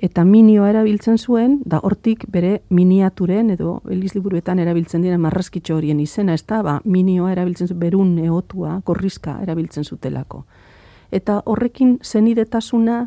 eta 0.03 0.25
minioa 0.27 0.69
erabiltzen 0.73 1.19
zuen, 1.19 1.61
da 1.65 1.79
hortik 1.87 2.25
bere 2.35 2.57
miniaturen 2.75 3.53
edo 3.55 3.77
eliz 3.91 4.17
liburuetan 4.17 4.59
erabiltzen 4.59 5.05
diren 5.05 5.23
marrazkitxo 5.23 5.77
horien 5.77 6.01
izena, 6.03 6.35
ez 6.35 6.43
da, 6.43 6.59
ba, 6.67 6.81
minioa 6.85 7.31
erabiltzen 7.33 7.71
zuen, 7.71 7.79
berun 7.79 8.17
eotua, 8.19 8.81
gorrizka 8.85 9.37
erabiltzen 9.45 9.87
zutelako. 9.87 10.43
Eta 11.15 11.39
horrekin 11.47 12.01
zenidetasuna 12.03 13.05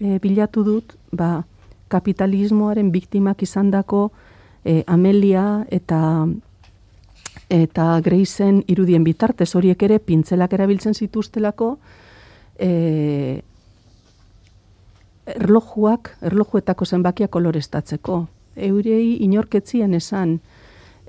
e, 0.00 0.18
bilatu 0.20 0.66
dut, 0.66 0.96
ba, 1.16 1.46
kapitalismoaren 1.88 2.90
biktimak 2.92 3.42
izandako 3.46 4.10
e, 4.64 4.82
Amelia 4.86 5.64
eta 5.72 6.26
eta 7.52 8.00
Greisen 8.04 8.62
irudien 8.72 9.04
bitartez 9.04 9.50
horiek 9.54 9.82
ere 9.86 9.98
pintzelak 10.00 10.54
erabiltzen 10.56 10.94
zituztelako 10.96 11.74
e, 12.58 13.42
erlojuak, 15.26 16.16
erlojuetako 16.22 16.84
zenbakia 16.84 17.28
kolorestatzeko. 17.28 18.26
Eurei 18.56 19.16
inorketzien 19.24 19.94
esan 19.94 20.38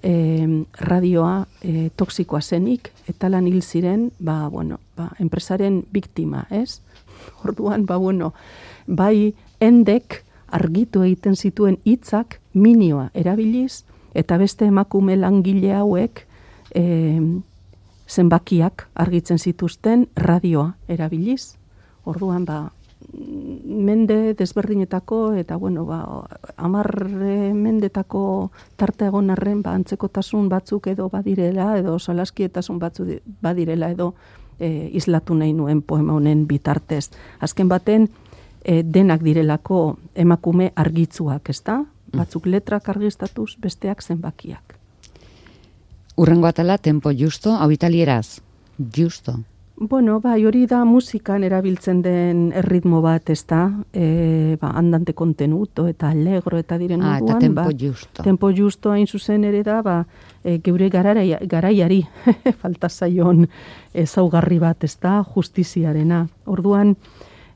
e, 0.03 0.13
radioa 0.79 1.45
e, 1.61 1.89
toksikoa 1.97 2.41
zenik, 2.41 2.91
eta 3.09 3.29
lan 3.29 3.47
hil 3.47 3.61
ziren, 3.61 4.09
ba, 4.19 4.47
bueno, 4.49 4.79
ba, 4.97 5.11
enpresaren 5.19 5.83
biktima, 5.91 6.45
ez? 6.49 6.81
Orduan, 7.45 7.85
ba, 7.85 7.97
bueno, 7.97 8.33
bai 8.87 9.33
endek 9.61 10.23
argitu 10.55 11.03
egiten 11.03 11.35
zituen 11.35 11.77
hitzak 11.85 12.39
minioa 12.53 13.09
erabiliz, 13.13 13.83
eta 14.15 14.37
beste 14.39 14.65
emakume 14.65 15.17
langile 15.19 15.73
hauek 15.75 16.23
e, 16.73 16.85
zenbakiak 18.07 18.87
argitzen 18.95 19.39
zituzten 19.39 20.07
radioa 20.15 20.75
erabiliz. 20.87 21.55
Orduan 22.05 22.45
ba 22.45 22.69
mende 23.65 24.33
desberdinetako 24.33 25.33
eta 25.33 25.55
bueno 25.55 25.85
ba 25.85 26.27
amar 26.57 27.09
mendetako 27.09 28.51
tarte 28.75 29.05
egon 29.05 29.29
arren 29.29 29.61
ba 29.61 29.73
antzekotasun 29.73 30.49
batzuk 30.49 30.87
edo 30.87 31.09
badirela 31.09 31.77
edo 31.77 31.99
solaskietasun 31.99 32.79
batzu 32.79 33.05
badirela 33.41 33.91
edo 33.91 34.13
e, 34.59 34.89
islatu 34.93 35.35
nahi 35.35 35.53
nuen 35.53 35.81
poema 35.81 36.13
honen 36.13 36.45
bitartez. 36.47 37.09
Azken 37.39 37.69
baten 37.69 38.09
e, 38.63 38.83
denak 38.83 39.23
direlako 39.23 39.97
emakume 40.15 40.71
argitzuak, 40.75 41.49
ezta? 41.49 41.79
Mm. 41.81 42.19
Batzuk 42.19 42.47
letrak 42.47 42.89
argistatuz, 42.89 43.55
besteak 43.61 44.03
zenbakiak. 44.03 44.77
Urrengo 46.17 46.47
atala, 46.47 46.77
tempo 46.77 47.11
justo, 47.11 47.51
hau 47.51 47.69
italieraz. 47.71 48.39
Justo. 48.79 49.39
Bueno, 49.77 50.21
bai, 50.23 50.45
hori 50.47 50.61
da 50.71 50.85
musikan 50.87 51.43
erabiltzen 51.43 51.99
den 52.01 52.45
erritmo 52.55 53.01
bat, 53.03 53.27
ez 53.29 53.41
da, 53.43 53.65
e, 53.91 54.55
ba, 54.61 54.69
andante 54.79 55.11
kontenuto 55.13 55.83
eta 55.91 56.13
allegro 56.15 56.61
eta 56.61 56.77
diren 56.79 57.01
ah, 57.03 57.17
moduan. 57.17 57.35
Eta 57.35 57.39
tempo 57.43 57.65
ba, 57.65 57.73
justo. 57.81 58.23
Tempo 58.23 58.51
justo 58.55 58.93
hain 58.93 59.03
zuzen 59.05 59.43
ere 59.43 59.65
da, 59.67 59.81
ba, 59.83 59.97
e, 60.45 60.61
geure 60.63 60.87
garaia, 60.89 61.41
garaiari 61.43 62.05
falta 62.61 62.87
zaion 62.87 63.49
ezaugarri 63.93 64.61
bat, 64.63 64.87
ez 64.87 64.95
da, 64.95 65.17
justiziarena. 65.35 66.21
Orduan, 66.47 66.95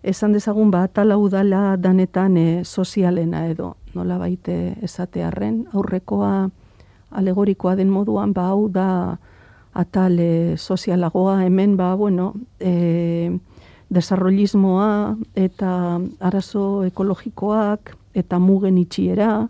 esan 0.04 0.36
dezagun, 0.36 0.76
ba, 0.76 0.90
tala 0.92 1.16
udala 1.16 1.78
danetan 1.80 2.36
e, 2.36 2.48
sozialena 2.66 3.46
edo, 3.48 3.78
nola 3.96 4.20
baite 4.20 4.76
esatearren, 4.84 5.70
aurrekoa 5.72 6.50
alegorikoa 7.16 7.78
den 7.80 7.96
moduan, 7.96 8.36
ba, 8.36 8.52
hau 8.52 8.68
da, 8.68 8.90
atal 9.80 10.20
e, 10.20 10.58
sozialagoa 10.58 11.46
hemen 11.46 11.78
ba 11.78 11.94
bueno 11.96 12.34
e, 12.60 13.32
desarrollismoa 13.90 15.16
eta 15.36 16.00
arazo 16.20 16.84
ekologikoak 16.86 17.96
eta 18.14 18.40
mugen 18.40 18.78
itxiera 18.78 19.48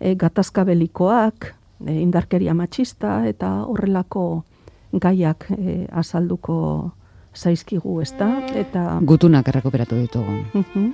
e, 0.00 0.14
gatazka 0.14 0.64
belikoak 0.64 1.54
e, 1.86 2.00
indarkeria 2.00 2.54
matxista 2.54 3.26
eta 3.28 3.64
horrelako 3.64 4.44
gaiak 4.92 5.46
e, 5.54 5.86
azalduko 5.92 6.90
zaizkigu, 7.36 8.00
ezta? 8.02 8.26
Eta 8.58 8.98
gutunak 9.06 9.48
errekuperatu 9.48 10.00
ditugu. 10.00 10.40
Uh 10.54 10.90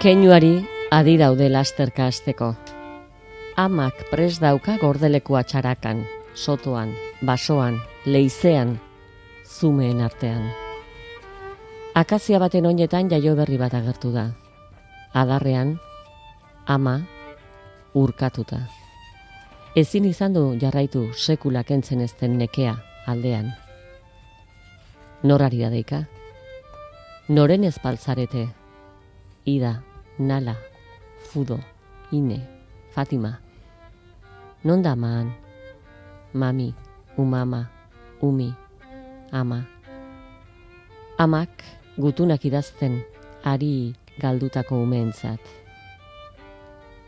Keinuari 0.00 0.64
adi 0.90 1.18
daude 1.20 1.50
lasterka 1.52 2.06
azteko 2.08 2.54
amak 3.56 4.06
pres 4.10 4.38
dauka 4.40 4.76
gordelekua 4.80 5.42
txarakan, 5.44 6.04
sotoan, 6.34 6.92
basoan, 7.22 7.80
leizean, 8.06 8.78
zumeen 9.44 10.00
artean. 10.00 10.50
Akazia 11.94 12.38
baten 12.38 12.66
oinetan 12.66 13.10
jaio 13.10 13.34
berri 13.36 13.58
bat 13.58 13.74
agertu 13.74 14.12
da. 14.14 14.30
Adarrean, 15.14 15.78
ama, 16.66 17.00
urkatuta. 17.94 18.60
Ezin 19.76 20.06
izan 20.06 20.34
du 20.34 20.44
jarraitu 20.60 21.08
sekula 21.14 21.64
kentzen 21.64 22.00
ezten 22.00 22.38
nekea 22.38 22.76
aldean. 23.06 23.50
Norari 25.22 25.60
da 25.62 25.70
deika? 25.70 26.04
Noren 27.28 27.64
ezpaltzarete? 27.64 28.46
Ida, 29.46 29.82
nala, 30.18 30.56
fudo, 31.30 31.58
ine, 32.12 32.59
Fatima. 32.90 33.38
Non 34.64 34.82
da 34.82 34.94
man? 34.94 35.32
Mami, 36.32 36.74
umama, 37.16 37.70
umi, 38.20 38.54
ama. 39.32 39.64
Amak 41.18 41.50
gutunak 41.96 42.44
idazten 42.44 43.02
ari 43.44 43.94
galdutako 44.18 44.82
umeentzat. 44.82 45.40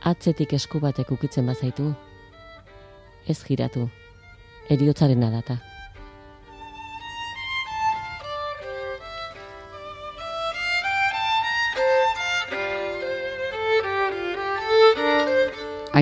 Atzetik 0.03 0.53
esku 0.53 0.81
batek 0.83 1.13
ukitzen 1.15 1.47
bazaitu, 1.47 1.93
ez 3.29 3.39
giratu, 3.47 3.89
eriotzaren 4.69 5.23
adata. 5.23 5.72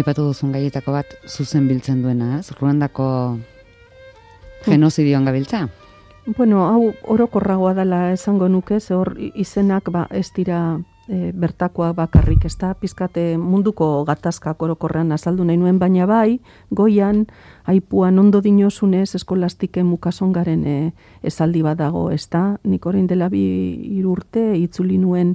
Aipatu 0.01 0.24
duzun 0.30 0.53
gaietako 0.55 0.94
bat 0.96 1.12
zuzen 1.28 1.68
biltzen 1.68 2.01
duena, 2.03 2.38
ez? 2.38 2.51
Ruandako 2.57 3.07
genozidioan 4.64 5.28
gabiltza? 5.28 5.66
Bueno, 6.36 6.64
hau 6.68 6.92
orokorragoa 7.12 7.74
dela 7.74 8.11
esango 8.12 8.48
nuke, 8.48 8.80
ze 8.80 8.94
hor 8.94 9.14
izenak 9.18 9.90
ba, 9.92 10.07
ez 10.11 10.30
dira 10.36 10.78
e, 11.09 11.32
bertakoa 11.32 11.92
bakarrik, 11.96 12.44
ez 12.46 12.55
da, 12.61 12.72
pizkate 12.78 13.36
munduko 13.40 14.05
gatazkak 14.09 14.62
orokorrean 14.62 15.12
azaldu 15.12 15.44
nahi 15.44 15.59
nuen, 15.61 15.78
baina 15.80 16.07
bai, 16.07 16.38
goian, 16.70 17.24
aipuan 17.68 18.18
ondo 18.20 18.40
dinozunez 18.44 19.14
eskolastike 19.18 19.84
mukasongaren 19.84 20.66
e, 20.66 20.76
esaldi 21.26 21.64
bat 21.66 21.80
dago, 21.80 22.11
ez 22.12 22.26
da, 22.30 22.44
nik 22.64 22.86
orain 22.86 23.09
dela 23.11 23.28
bi 23.32 23.42
irurte, 23.98 24.53
itzuli 24.61 25.01
nuen 25.01 25.34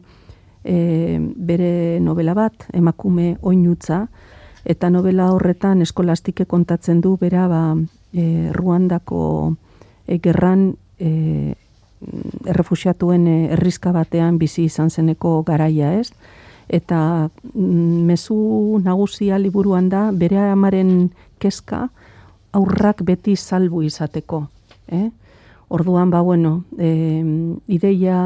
e, 0.64 1.20
bere 1.20 2.00
novela 2.00 2.38
bat, 2.38 2.70
emakume 2.74 3.36
oinutza, 3.42 4.06
eta 4.66 4.90
novela 4.90 5.30
horretan 5.32 5.82
eskolastike 5.86 6.46
kontatzen 6.46 7.02
du 7.02 7.16
bera 7.22 7.48
ba, 7.48 7.62
e, 8.14 8.50
Ruandako 8.54 9.56
e, 10.08 10.18
gerran 10.20 10.74
e, 11.00 11.54
errefusiatuen 12.46 13.28
e, 13.28 13.36
errizka 13.56 13.94
batean 13.96 14.40
bizi 14.42 14.66
izan 14.66 14.90
zeneko 14.90 15.42
garaia 15.46 15.94
ez. 16.00 16.10
Eta 16.68 17.30
mm, 17.54 18.06
mezu 18.10 18.82
nagusia 18.84 19.38
liburuan 19.38 19.90
da 19.90 20.10
bere 20.12 20.42
amaren 20.50 21.12
kezka 21.40 21.90
aurrak 22.56 23.04
beti 23.06 23.36
salbu 23.36 23.84
izateko. 23.86 24.48
Eh? 24.88 25.10
Orduan, 25.70 26.10
ba, 26.10 26.22
bueno, 26.22 26.64
e, 26.78 27.22
ideia 27.68 28.18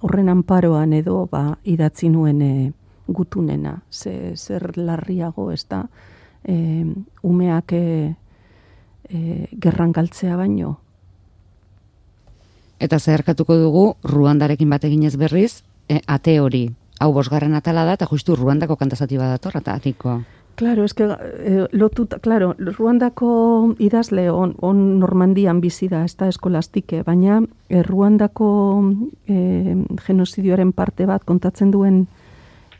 horren 0.00 0.28
anparoan 0.28 0.92
edo 0.92 1.24
ba, 1.30 1.58
idatzi 1.64 2.08
nuen 2.12 2.42
e, 2.42 2.72
gutunena, 3.06 3.82
ze, 3.90 4.36
zer 4.36 4.76
larriago 4.78 5.50
ez 5.52 5.64
da, 5.68 5.84
e, 6.44 6.84
umeak 7.22 7.72
e, 7.72 8.14
e, 9.08 9.48
gerran 9.60 9.92
galtzea 9.92 10.36
baino. 10.36 10.78
Eta 12.80 12.98
zeharkatuko 12.98 13.56
dugu, 13.56 13.84
Ruandarekin 14.02 14.70
bat 14.70 14.84
eginez 14.84 15.16
berriz, 15.16 15.62
e, 15.88 16.00
ate 16.06 16.38
hori, 16.40 16.68
hau 17.00 17.12
bosgarren 17.12 17.54
atala 17.54 17.84
da, 17.84 17.98
eta 17.98 18.08
justu 18.10 18.36
Ruandako 18.36 18.76
kantazati 18.76 19.18
badator, 19.20 19.56
eta 19.60 19.74
atiko. 19.74 20.20
Claro, 20.56 20.84
es 20.84 20.94
que 20.94 21.04
eh, 21.04 21.66
lotut, 21.72 22.14
claro, 22.22 22.54
Ruandako 22.58 23.74
idazle 23.78 24.30
on, 24.30 24.54
on 24.60 25.00
Normandian 25.00 25.60
bizi 25.60 25.88
da, 25.90 26.04
ez 26.04 26.14
da 26.16 26.28
eskolastike, 26.30 27.02
baina 27.02 27.40
eh, 27.68 27.82
Ruandako 27.82 28.50
eh, 29.26 29.74
genozidioaren 30.06 30.70
parte 30.72 31.08
bat 31.10 31.24
kontatzen 31.26 31.72
duen 31.74 32.04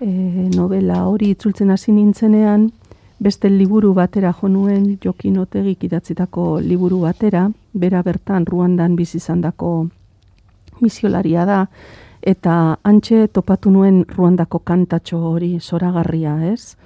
e, 0.00 0.06
novela 0.54 1.04
hori 1.08 1.30
itzultzen 1.34 1.70
hasi 1.70 1.92
nintzenean, 1.92 2.70
beste 3.18 3.48
liburu 3.50 3.92
batera 3.94 4.32
jo 4.32 4.48
nuen 4.48 4.98
Jokin 5.02 5.38
Otegik 5.38 5.84
idatzitako 5.84 6.58
liburu 6.60 7.00
batera, 7.04 7.48
bera 7.72 8.02
bertan 8.02 8.46
Ruandan 8.46 8.96
bizi 8.96 9.18
izandako 9.18 9.88
misiolaria 10.80 11.44
da 11.44 11.66
eta 12.22 12.78
antxe 12.82 13.28
topatu 13.28 13.70
nuen 13.70 14.04
Ruandako 14.08 14.58
kantatxo 14.58 15.20
hori 15.30 15.58
soragarria, 15.60 16.38
ez? 16.52 16.76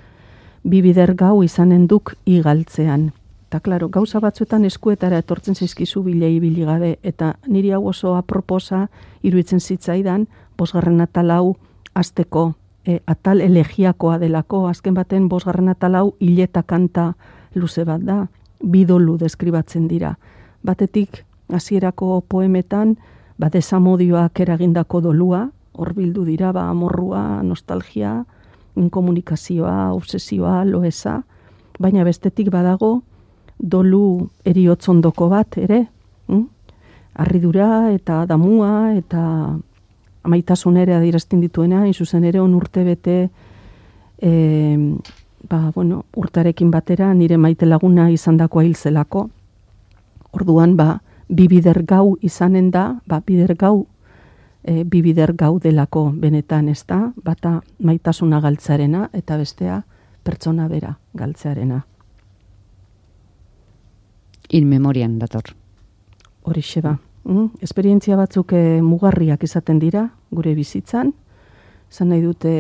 Bi 0.64 0.82
bider 0.82 1.14
gau 1.14 1.42
izanen 1.44 1.86
duk 1.86 2.16
igaltzean. 2.26 3.12
Eta, 3.48 3.60
klaro, 3.64 3.88
gauza 3.88 4.20
batzuetan 4.20 4.66
eskuetara 4.68 5.22
etortzen 5.22 5.54
zaizkizu 5.54 6.02
bilei 6.04 6.34
biligabe, 6.42 6.98
eta 7.02 7.36
niri 7.46 7.70
hau 7.72 7.86
oso 7.88 8.12
aproposa 8.18 8.88
iruditzen 9.22 9.62
zitzaidan, 9.62 10.26
bosgarren 10.58 11.00
atalau 11.00 11.54
azteko 11.94 12.57
e, 12.88 13.00
atal 13.06 13.42
elegiakoa 13.44 14.16
delako, 14.18 14.64
azken 14.68 14.96
baten 14.96 15.28
bosgarren 15.28 15.68
atal 15.68 15.98
hau 15.98 16.06
hileta 16.24 16.62
kanta 16.62 17.12
luze 17.54 17.84
bat 17.84 18.00
da, 18.04 18.22
bidolu 18.64 19.18
deskribatzen 19.20 19.88
dira. 19.90 20.14
Batetik, 20.64 21.22
hasierako 21.52 22.22
poemetan, 22.28 22.96
bat 23.38 23.54
esamodioak 23.54 24.40
eragindako 24.40 25.02
dolua, 25.10 25.44
hor 25.78 25.92
bildu 25.94 26.24
dira, 26.26 26.52
ba, 26.52 26.66
amorrua, 26.72 27.42
nostalgia, 27.46 28.24
inkomunikazioa, 28.78 29.92
obsesioa, 29.94 30.64
loesa, 30.64 31.20
baina 31.78 32.04
bestetik 32.08 32.50
badago, 32.50 33.02
dolu 33.58 34.28
eriotzondoko 34.46 35.28
bat, 35.30 35.58
ere, 35.60 35.84
hm? 36.26 36.46
arridura 37.18 37.90
eta 37.90 38.24
damua 38.30 38.94
eta 38.94 39.22
amaitasun 40.28 40.76
ere 40.76 40.94
adirazten 40.98 41.40
dituena, 41.40 41.86
zuzen 41.92 42.24
ere 42.28 42.40
on 42.40 42.54
urte 42.54 42.84
bete 42.84 43.18
e, 44.20 44.30
ba, 45.48 45.72
bueno, 45.74 46.04
urtarekin 46.16 46.70
batera 46.70 47.12
nire 47.14 47.36
maite 47.36 47.66
laguna 47.66 48.10
izan 48.12 48.36
dako 48.36 48.62
hil 48.62 48.74
zelako, 48.76 49.28
orduan 50.32 50.76
ba 50.76 51.00
bibider 51.28 51.82
gau 51.84 52.16
izanen 52.22 52.70
da, 52.70 53.00
ba 53.06 53.20
bider 53.24 53.54
gau 53.56 53.86
e, 54.62 54.84
bibider 54.84 55.34
gau 55.36 55.58
delako 55.60 56.10
benetan, 56.14 56.68
ez 56.68 56.84
da? 56.86 57.12
Bata 57.24 57.60
maitasuna 57.78 58.40
galtzarena 58.40 59.08
eta 59.12 59.36
bestea 59.36 59.82
pertsona 60.24 60.68
bera 60.68 60.96
galtzearena. 61.16 61.82
In 64.50 64.68
memorian 64.68 65.18
dator. 65.18 65.52
Horixe 66.48 66.80
ba. 66.80 66.96
Mm? 67.28 67.60
Esperientzia 67.60 68.16
batzuk 68.16 68.54
e, 68.56 68.80
mugarriak 68.80 69.42
izaten 69.44 69.78
dira 69.78 70.06
gure 70.32 70.54
bizitzan. 70.56 71.12
Zan 71.92 72.08
nahi 72.08 72.22
dute 72.24 72.52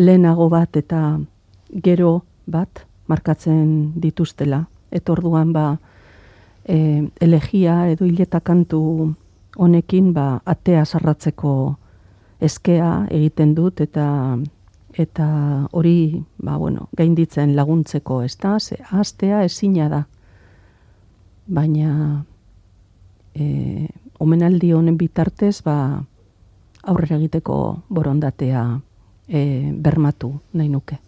lehenago 0.00 0.48
bat 0.48 0.76
eta 0.80 1.18
gero 1.84 2.22
bat 2.48 2.86
markatzen 3.12 3.92
dituztela. 4.00 4.64
Eta 4.90 5.12
orduan 5.12 5.52
ba 5.52 5.66
e, 6.64 7.04
elegia 7.20 7.90
edo 7.92 8.08
hileta 8.08 8.40
kantu 8.40 8.80
honekin 9.60 10.14
ba 10.16 10.40
atea 10.48 10.86
sarratzeko 10.86 11.52
eskea 12.40 13.06
egiten 13.10 13.54
dut 13.54 13.84
eta 13.84 14.06
eta 14.96 15.26
hori 15.76 16.24
ba 16.40 16.56
bueno, 16.56 16.88
gainditzen 16.96 17.52
laguntzeko, 17.54 18.22
ezta? 18.22 18.58
Ze 18.58 18.80
astea 18.90 19.44
ezina 19.44 19.88
da. 19.88 20.04
Baina 21.46 22.24
e, 23.34 23.88
omenaldi 24.18 24.72
honen 24.72 24.96
bitartez 24.98 25.62
ba 25.62 26.02
aurrera 26.82 27.16
egiteko 27.16 27.82
borondatea 27.88 28.64
e, 29.28 29.72
bermatu 29.72 30.32
nahi 30.52 30.68
nuke. 30.68 30.98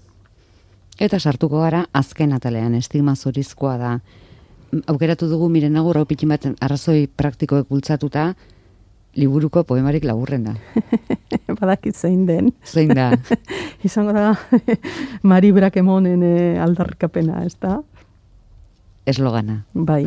Eta 1.00 1.18
sartuko 1.18 1.62
gara 1.62 1.86
azken 1.92 2.32
atalean 2.32 2.74
estigma 2.74 3.16
zorizkoa 3.16 3.78
da 3.78 3.96
aukeratu 4.86 5.28
dugu 5.28 5.48
miren 5.48 5.72
nago 5.72 5.92
rau 5.92 6.04
bat 6.04 6.46
arrazoi 6.60 7.06
praktikoek 7.06 7.68
bultzatuta, 7.68 8.34
liburuko 9.14 9.64
poemarik 9.64 10.04
laburren 10.04 10.44
da. 10.44 10.54
Badakit 11.60 11.96
zein 11.96 12.26
den. 12.26 12.52
Zein 12.64 12.88
da. 12.88 13.12
Izango 13.84 14.12
da, 14.12 14.36
Mari 15.22 15.52
Brakemonen 15.52 16.22
eh, 16.22 16.62
aldarrikapena, 16.62 17.44
ez 17.44 17.56
da? 17.60 17.80
Eslogana. 19.04 19.64
Bai. 19.74 20.06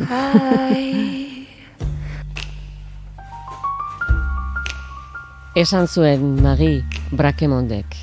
Esan 5.56 5.86
zuen 5.88 6.42
Magi 6.44 6.84
Brakemondek. 7.16 7.94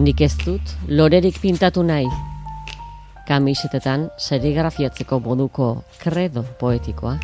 Nik 0.00 0.22
ez 0.24 0.32
dut, 0.40 0.70
lorerik 0.88 1.36
pintatu 1.42 1.82
nahi, 1.84 2.06
kamisetetan 3.28 4.06
serigrafiatzeko 4.16 5.18
moduko 5.20 5.66
kredo 6.00 6.46
poetikoa. 6.62 7.18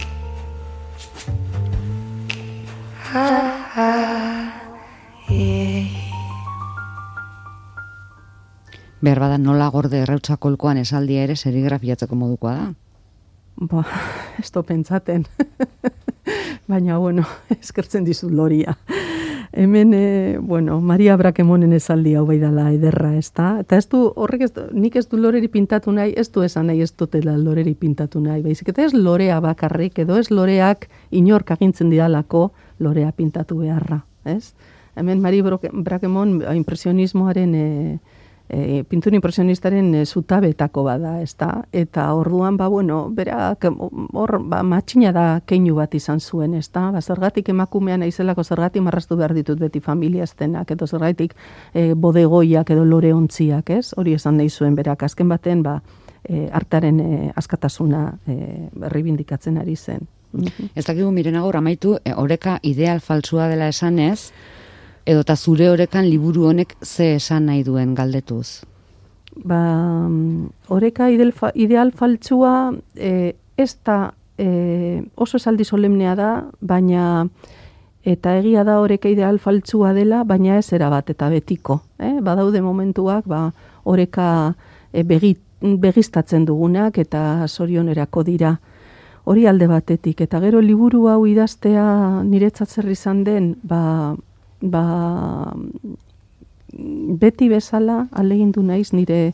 Behar 9.00 9.24
bada 9.24 9.40
nola 9.40 9.70
gorde 9.72 10.04
errautzakolkoan 10.04 10.84
esaldia 10.84 11.24
ere 11.24 11.40
serigrafiatzeko 11.40 12.20
modukoa 12.20 12.54
da? 12.60 12.68
Ba, 13.72 13.88
ez 14.36 14.52
pentsaten. 14.52 15.24
Baina, 16.68 16.98
bueno, 16.98 17.24
eskertzen 17.62 18.04
dizut 18.04 18.30
loria 18.30 18.76
hemen, 19.52 19.94
e, 19.94 20.38
bueno, 20.40 20.80
Maria 20.80 21.16
Brakemonen 21.16 21.72
esaldi 21.72 22.14
hau 22.14 22.24
bai 22.26 22.38
dala 22.38 22.68
ederra, 22.72 23.14
ez 23.16 23.30
da? 23.34 23.58
Eta 23.60 23.76
ez 23.76 23.88
du, 23.88 24.04
horrek 24.16 24.44
ez 24.46 24.52
du, 24.52 24.66
nik 24.72 24.96
ez 24.96 25.06
du 25.08 25.20
loreri 25.20 25.48
pintatu 25.48 25.92
nahi, 25.92 26.14
ez 26.16 26.28
du 26.32 26.42
esan 26.42 26.68
nahi 26.68 26.82
ez 26.82 26.92
dutela 26.92 27.36
loreri 27.36 27.74
pintatu 27.74 28.20
nahi. 28.20 28.42
Baizik, 28.42 28.68
eta 28.68 28.84
ez 28.84 28.92
lorea 28.94 29.40
bakarrik, 29.40 29.98
edo 29.98 30.18
ez 30.18 30.30
loreak 30.30 30.88
inork 31.10 31.50
agintzen 31.56 31.90
didalako 31.90 32.50
lorea 32.78 33.12
pintatu 33.12 33.58
beharra, 33.62 34.04
ez? 34.24 34.54
Hemen 34.96 35.20
Maria 35.22 35.58
Brakemon 35.72 36.40
impresionismoaren... 36.54 37.54
E, 37.54 37.98
e, 38.48 38.84
pintur 38.88 39.14
impresionistaren 39.14 39.94
e, 39.94 40.04
zutabetako 40.06 40.84
bada, 40.86 41.18
ez 41.22 41.34
da? 41.38 41.64
Eta 41.72 42.08
orduan, 42.16 42.56
ba, 42.56 42.68
bueno, 42.68 43.08
berak, 43.14 43.68
hor, 43.68 44.38
ba, 44.48 44.62
matxina 44.62 45.12
da 45.12 45.26
keinu 45.46 45.76
bat 45.78 45.94
izan 45.94 46.20
zuen, 46.20 46.54
ez 46.54 46.68
da? 46.72 46.88
Ba, 46.94 47.02
zergatik 47.02 47.48
emakumean 47.52 48.02
aizelako 48.02 48.44
zergatik 48.44 48.82
marrastu 48.82 49.16
behar 49.16 49.34
ditut 49.36 49.60
beti 49.60 49.80
familia 49.84 50.24
estenak, 50.24 50.70
edo 50.70 50.86
zergatik 50.86 51.36
e, 51.74 51.92
bodegoiak 51.94 52.70
edo 52.74 52.84
lore 52.84 53.12
ontziak, 53.14 53.70
ez? 53.70 53.92
Hori 53.96 54.16
esan 54.16 54.38
nahi 54.40 54.50
zuen 54.50 54.76
berak, 54.78 55.02
azken 55.04 55.28
baten, 55.28 55.62
ba, 55.62 55.80
e, 56.24 56.48
artaren 56.52 57.00
e, 57.00 57.32
askatasuna 57.36 58.12
e, 58.26 58.38
ribindikatzen 58.88 59.58
ari 59.58 59.76
zen. 59.76 60.08
Ez 60.76 60.84
dakigu 60.84 61.10
miren 61.12 61.38
agor 61.40 61.56
amaitu, 61.56 61.96
e, 62.04 62.12
oreka 62.12 62.58
ideal 62.62 63.00
faltsua 63.00 63.48
dela 63.48 63.68
esanez, 63.68 64.32
edo 65.08 65.24
ta 65.24 65.36
zure 65.36 65.70
orekan 65.72 66.04
liburu 66.04 66.44
honek 66.50 66.74
ze 66.84 67.14
esan 67.16 67.46
nahi 67.48 67.62
duen 67.64 67.94
galdetuz? 67.96 68.60
Ba, 69.44 69.60
oreka 70.68 71.08
ideal, 71.10 71.32
ideal 71.54 71.92
faltsua 71.96 72.74
e, 72.94 73.34
ez 73.56 73.70
da 73.86 74.12
e, 74.36 75.02
oso 75.16 75.38
esaldi 75.40 75.64
solemnea 75.64 76.14
da, 76.18 76.30
baina 76.60 77.28
eta 78.04 78.36
egia 78.38 78.64
da 78.68 78.80
oreka 78.80 79.08
ideal 79.08 79.38
faltsua 79.40 79.94
dela, 79.96 80.24
baina 80.24 80.58
ez 80.58 80.72
era 80.76 80.90
bat 80.92 81.08
eta 81.10 81.30
betiko. 81.32 81.80
Eh? 81.98 82.18
Badaude 82.24 82.60
momentuak, 82.60 83.24
ba, 83.28 83.48
oreka 83.84 84.28
e, 84.92 85.04
begit, 85.08 85.40
begistatzen 85.60 86.44
dugunak 86.44 86.98
eta 87.00 87.48
sorionerako 87.48 88.22
dira 88.28 88.58
hori 89.28 89.46
alde 89.46 89.66
batetik. 89.68 90.20
Eta 90.24 90.40
gero 90.44 90.60
liburu 90.60 91.06
hau 91.08 91.22
idaztea 91.28 92.22
niretzat 92.24 92.76
zer 92.76 92.88
izan 92.92 93.24
den, 93.24 93.54
ba, 93.62 94.14
ba, 94.60 95.54
beti 97.20 97.48
bezala 97.48 98.06
alegindu 98.12 98.62
naiz 98.62 98.92
nire 98.92 99.32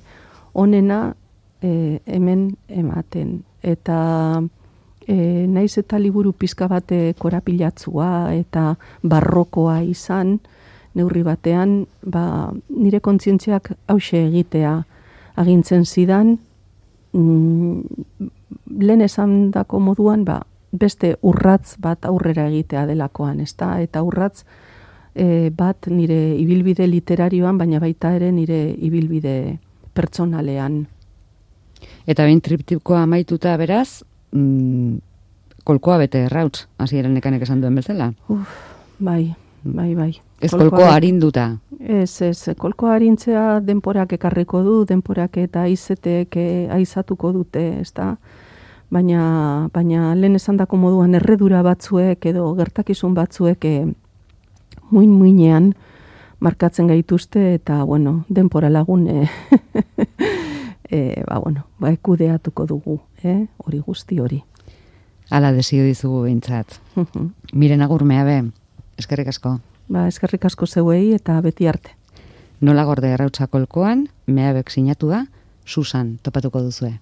onena 0.55 1.15
e, 1.63 2.01
hemen 2.07 2.57
ematen. 2.69 3.43
Eta 3.63 4.43
e, 5.07 5.47
naiz 5.51 5.77
eta 5.79 5.99
liburu 5.99 6.33
pizka 6.33 6.69
bate 6.69 7.15
korapilatzua 7.19 8.35
eta 8.35 8.75
barrokoa 9.03 9.81
izan, 9.83 10.39
neurri 10.95 11.25
batean, 11.27 11.85
ba, 12.07 12.53
nire 12.71 13.01
kontzientziak 13.03 13.73
hause 13.91 14.21
egitea 14.29 14.75
agintzen 15.43 15.85
zidan, 15.85 16.37
mm, 17.13 17.81
lehen 18.79 19.01
esan 19.03 19.51
dako 19.51 19.81
moduan, 19.83 20.25
ba, 20.25 20.43
beste 20.75 21.15
urratz 21.23 21.77
bat 21.83 22.07
aurrera 22.07 22.47
egitea 22.51 22.87
delakoan, 22.87 23.41
ezta? 23.41 23.81
Eta 23.83 24.03
urratz, 24.07 24.45
e, 25.15 25.51
bat 25.55 25.89
nire 25.89 26.35
ibilbide 26.39 26.87
literarioan, 26.91 27.59
baina 27.59 27.81
baita 27.81 28.15
ere 28.17 28.33
nire 28.33 28.67
ibilbide 28.75 29.59
pertsonalean. 29.95 30.83
Eta 32.07 32.27
behin 32.27 32.43
triptikoa 32.45 33.05
amaituta 33.05 33.57
beraz, 33.61 34.03
mm, 34.33 34.99
kolkoa 35.65 35.99
bete 36.03 36.27
errautz, 36.29 36.67
hasi 36.79 36.99
eran 37.01 37.17
ekanek 37.17 37.47
esan 37.47 37.63
duen 37.63 37.75
bezala? 37.75 38.13
Uf, 38.29 38.49
bai, 38.99 39.35
bai, 39.65 39.95
bai. 39.95 40.13
Ez 40.45 40.51
kolkoa, 40.53 40.91
harinduta? 40.93 41.55
Ez, 41.81 42.21
ez, 42.23 42.51
kolkoa 42.59 42.97
harintzea 42.99 43.61
denporak 43.65 44.13
ekarriko 44.19 44.63
du, 44.65 44.75
denporak 44.89 45.39
eta 45.41 45.65
aizetek 45.65 46.37
aizatuko 46.75 47.33
dute, 47.33 47.63
ez 47.81 47.93
da? 47.97 48.15
Baina, 48.93 49.69
baina 49.73 50.13
lehen 50.15 50.37
esan 50.37 50.59
dako 50.61 50.77
moduan 50.79 51.17
erredura 51.17 51.63
batzuek 51.65 52.27
edo 52.31 52.51
gertakizun 52.59 53.15
batzuek 53.17 53.65
muin 54.95 55.11
muinean 55.11 55.73
markatzen 56.41 56.87
gaituzte 56.87 57.55
eta 57.57 57.83
bueno, 57.85 58.25
denpora 58.35 58.71
lagun 58.71 59.07
e, 59.09 59.29
e, 60.91 61.23
ba, 61.27 61.41
bueno, 61.41 61.67
ba, 61.81 61.91
ekudeatuko 61.91 62.67
dugu, 62.71 63.01
eh? 63.25 63.47
hori 63.59 63.81
guzti 63.83 64.21
hori. 64.21 64.43
Ala 65.31 65.53
desio 65.57 65.85
dizugu 65.85 66.23
behintzat. 66.27 66.79
Miren 67.61 67.83
agurmea 67.83 68.27
be, 68.29 68.39
eskerrik 69.01 69.33
asko. 69.33 69.59
Ba, 69.89 70.07
eskerrik 70.09 70.45
asko 70.47 70.67
zeuei 70.67 71.15
eta 71.17 71.41
beti 71.45 71.69
arte. 71.69 71.97
Nola 72.61 72.85
gorde 72.87 73.11
errautzakolkoan, 73.17 74.07
meabek 74.27 74.71
sinatu 74.71 75.11
da, 75.11 75.25
Susan 75.65 76.19
topatuko 76.23 76.63
duzue. 76.63 76.95